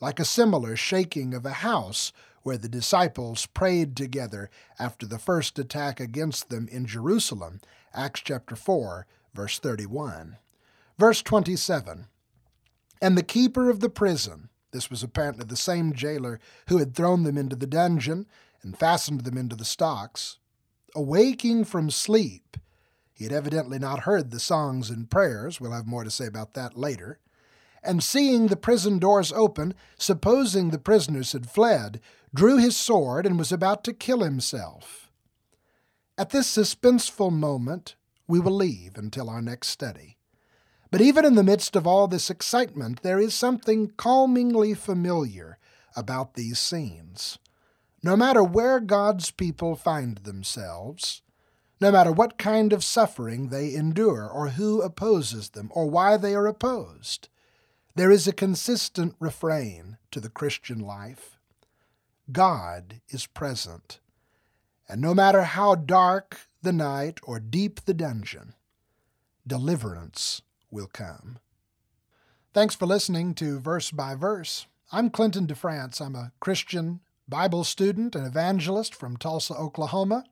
like 0.00 0.18
a 0.18 0.24
similar 0.24 0.76
shaking 0.76 1.34
of 1.34 1.44
a 1.44 1.50
house 1.50 2.12
where 2.42 2.58
the 2.58 2.68
disciples 2.68 3.46
prayed 3.46 3.96
together 3.96 4.50
after 4.78 5.06
the 5.06 5.18
first 5.18 5.58
attack 5.58 6.00
against 6.00 6.48
them 6.48 6.68
in 6.70 6.86
Jerusalem, 6.86 7.60
Acts 7.94 8.20
chapter 8.20 8.56
4, 8.56 9.06
verse 9.34 9.58
31. 9.58 10.36
Verse 10.98 11.22
27 11.22 12.06
And 13.00 13.16
the 13.16 13.22
keeper 13.22 13.70
of 13.70 13.80
the 13.80 13.90
prison, 13.90 14.48
this 14.72 14.90
was 14.90 15.02
apparently 15.02 15.44
the 15.44 15.56
same 15.56 15.92
jailer 15.92 16.40
who 16.68 16.78
had 16.78 16.94
thrown 16.94 17.22
them 17.22 17.38
into 17.38 17.56
the 17.56 17.66
dungeon, 17.66 18.26
and 18.62 18.78
fastened 18.78 19.22
them 19.22 19.36
into 19.36 19.56
the 19.56 19.64
stocks. 19.64 20.38
Awaking 20.94 21.64
from 21.64 21.90
sleep, 21.90 22.56
he 23.12 23.24
had 23.24 23.32
evidently 23.32 23.78
not 23.78 24.00
heard 24.00 24.30
the 24.30 24.40
songs 24.40 24.90
and 24.90 25.10
prayers. 25.10 25.60
We'll 25.60 25.72
have 25.72 25.86
more 25.86 26.04
to 26.04 26.10
say 26.10 26.26
about 26.26 26.54
that 26.54 26.76
later. 26.76 27.18
And 27.82 28.02
seeing 28.02 28.46
the 28.46 28.56
prison 28.56 28.98
doors 28.98 29.32
open, 29.32 29.74
supposing 29.98 30.70
the 30.70 30.78
prisoners 30.78 31.32
had 31.32 31.50
fled, 31.50 32.00
drew 32.34 32.56
his 32.56 32.76
sword 32.76 33.26
and 33.26 33.38
was 33.38 33.52
about 33.52 33.84
to 33.84 33.92
kill 33.92 34.22
himself. 34.22 35.10
At 36.16 36.30
this 36.30 36.48
suspenseful 36.48 37.30
moment, 37.32 37.96
we 38.26 38.40
will 38.40 38.52
leave 38.52 38.96
until 38.96 39.28
our 39.28 39.42
next 39.42 39.68
study. 39.68 40.16
But 40.90 41.00
even 41.00 41.24
in 41.24 41.34
the 41.34 41.42
midst 41.42 41.74
of 41.74 41.86
all 41.86 42.06
this 42.06 42.30
excitement, 42.30 43.02
there 43.02 43.18
is 43.18 43.34
something 43.34 43.92
calmingly 43.96 44.74
familiar 44.74 45.58
about 45.96 46.34
these 46.34 46.58
scenes. 46.58 47.38
No 48.02 48.16
matter 48.16 48.42
where 48.42 48.80
God's 48.80 49.30
people 49.30 49.74
find 49.74 50.18
themselves, 50.18 51.22
no 51.80 51.90
matter 51.90 52.12
what 52.12 52.38
kind 52.38 52.72
of 52.72 52.84
suffering 52.84 53.48
they 53.48 53.74
endure, 53.74 54.28
or 54.28 54.50
who 54.50 54.82
opposes 54.82 55.50
them, 55.50 55.70
or 55.74 55.88
why 55.90 56.16
they 56.16 56.34
are 56.34 56.46
opposed, 56.46 57.28
there 57.94 58.10
is 58.10 58.26
a 58.26 58.32
consistent 58.32 59.14
refrain 59.18 59.98
to 60.10 60.20
the 60.20 60.30
Christian 60.30 60.78
life 60.78 61.38
God 62.32 63.00
is 63.08 63.26
present. 63.26 64.00
And 64.88 65.00
no 65.00 65.14
matter 65.14 65.42
how 65.42 65.74
dark 65.74 66.48
the 66.62 66.72
night 66.72 67.20
or 67.22 67.38
deep 67.38 67.84
the 67.84 67.94
dungeon, 67.94 68.54
deliverance 69.46 70.42
will 70.70 70.88
come. 70.92 71.38
Thanks 72.54 72.74
for 72.74 72.86
listening 72.86 73.34
to 73.34 73.60
Verse 73.60 73.90
by 73.90 74.14
Verse. 74.14 74.66
I'm 74.90 75.10
Clinton 75.10 75.46
DeFrance. 75.46 76.00
I'm 76.00 76.14
a 76.14 76.32
Christian 76.40 77.00
Bible 77.28 77.64
student 77.64 78.14
and 78.14 78.26
evangelist 78.26 78.94
from 78.94 79.16
Tulsa, 79.16 79.54
Oklahoma, 79.54 80.24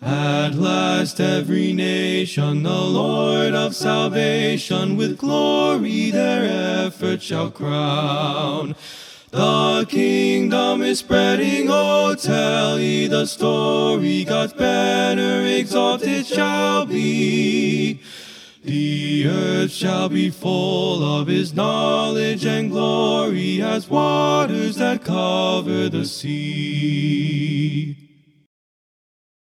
At 0.01 0.55
last 0.55 1.19
every 1.19 1.73
nation, 1.73 2.63
the 2.63 2.71
Lord 2.71 3.55
of 3.55 3.75
salvation, 3.75 4.97
with 4.97 5.19
glory 5.19 6.13
their 6.13 6.87
effort 6.87 7.21
shall 7.21 7.51
crown. 7.51 8.77
The 9.33 9.87
kingdom 9.89 10.83
is 10.83 11.01
spreading, 11.01 11.67
oh, 11.69 12.15
tell 12.15 12.79
ye 12.79 13.09
the 13.09 13.27
story. 13.27 14.25
God's 14.25 14.53
banner 14.53 15.45
exalted 15.45 16.27
shall 16.27 16.87
be. 16.87 18.01
The 18.63 19.27
earth 19.27 19.73
shall 19.73 20.09
be 20.09 20.31
full 20.31 21.03
of 21.03 21.27
his 21.27 21.55
knowledge 21.55 22.47
and 22.47 22.71
glory 22.71 23.61
as 23.61 23.91
waters 23.91 24.77
that 24.77 25.03
cover 25.03 25.89
the 25.89 26.05
sea. 26.05 28.08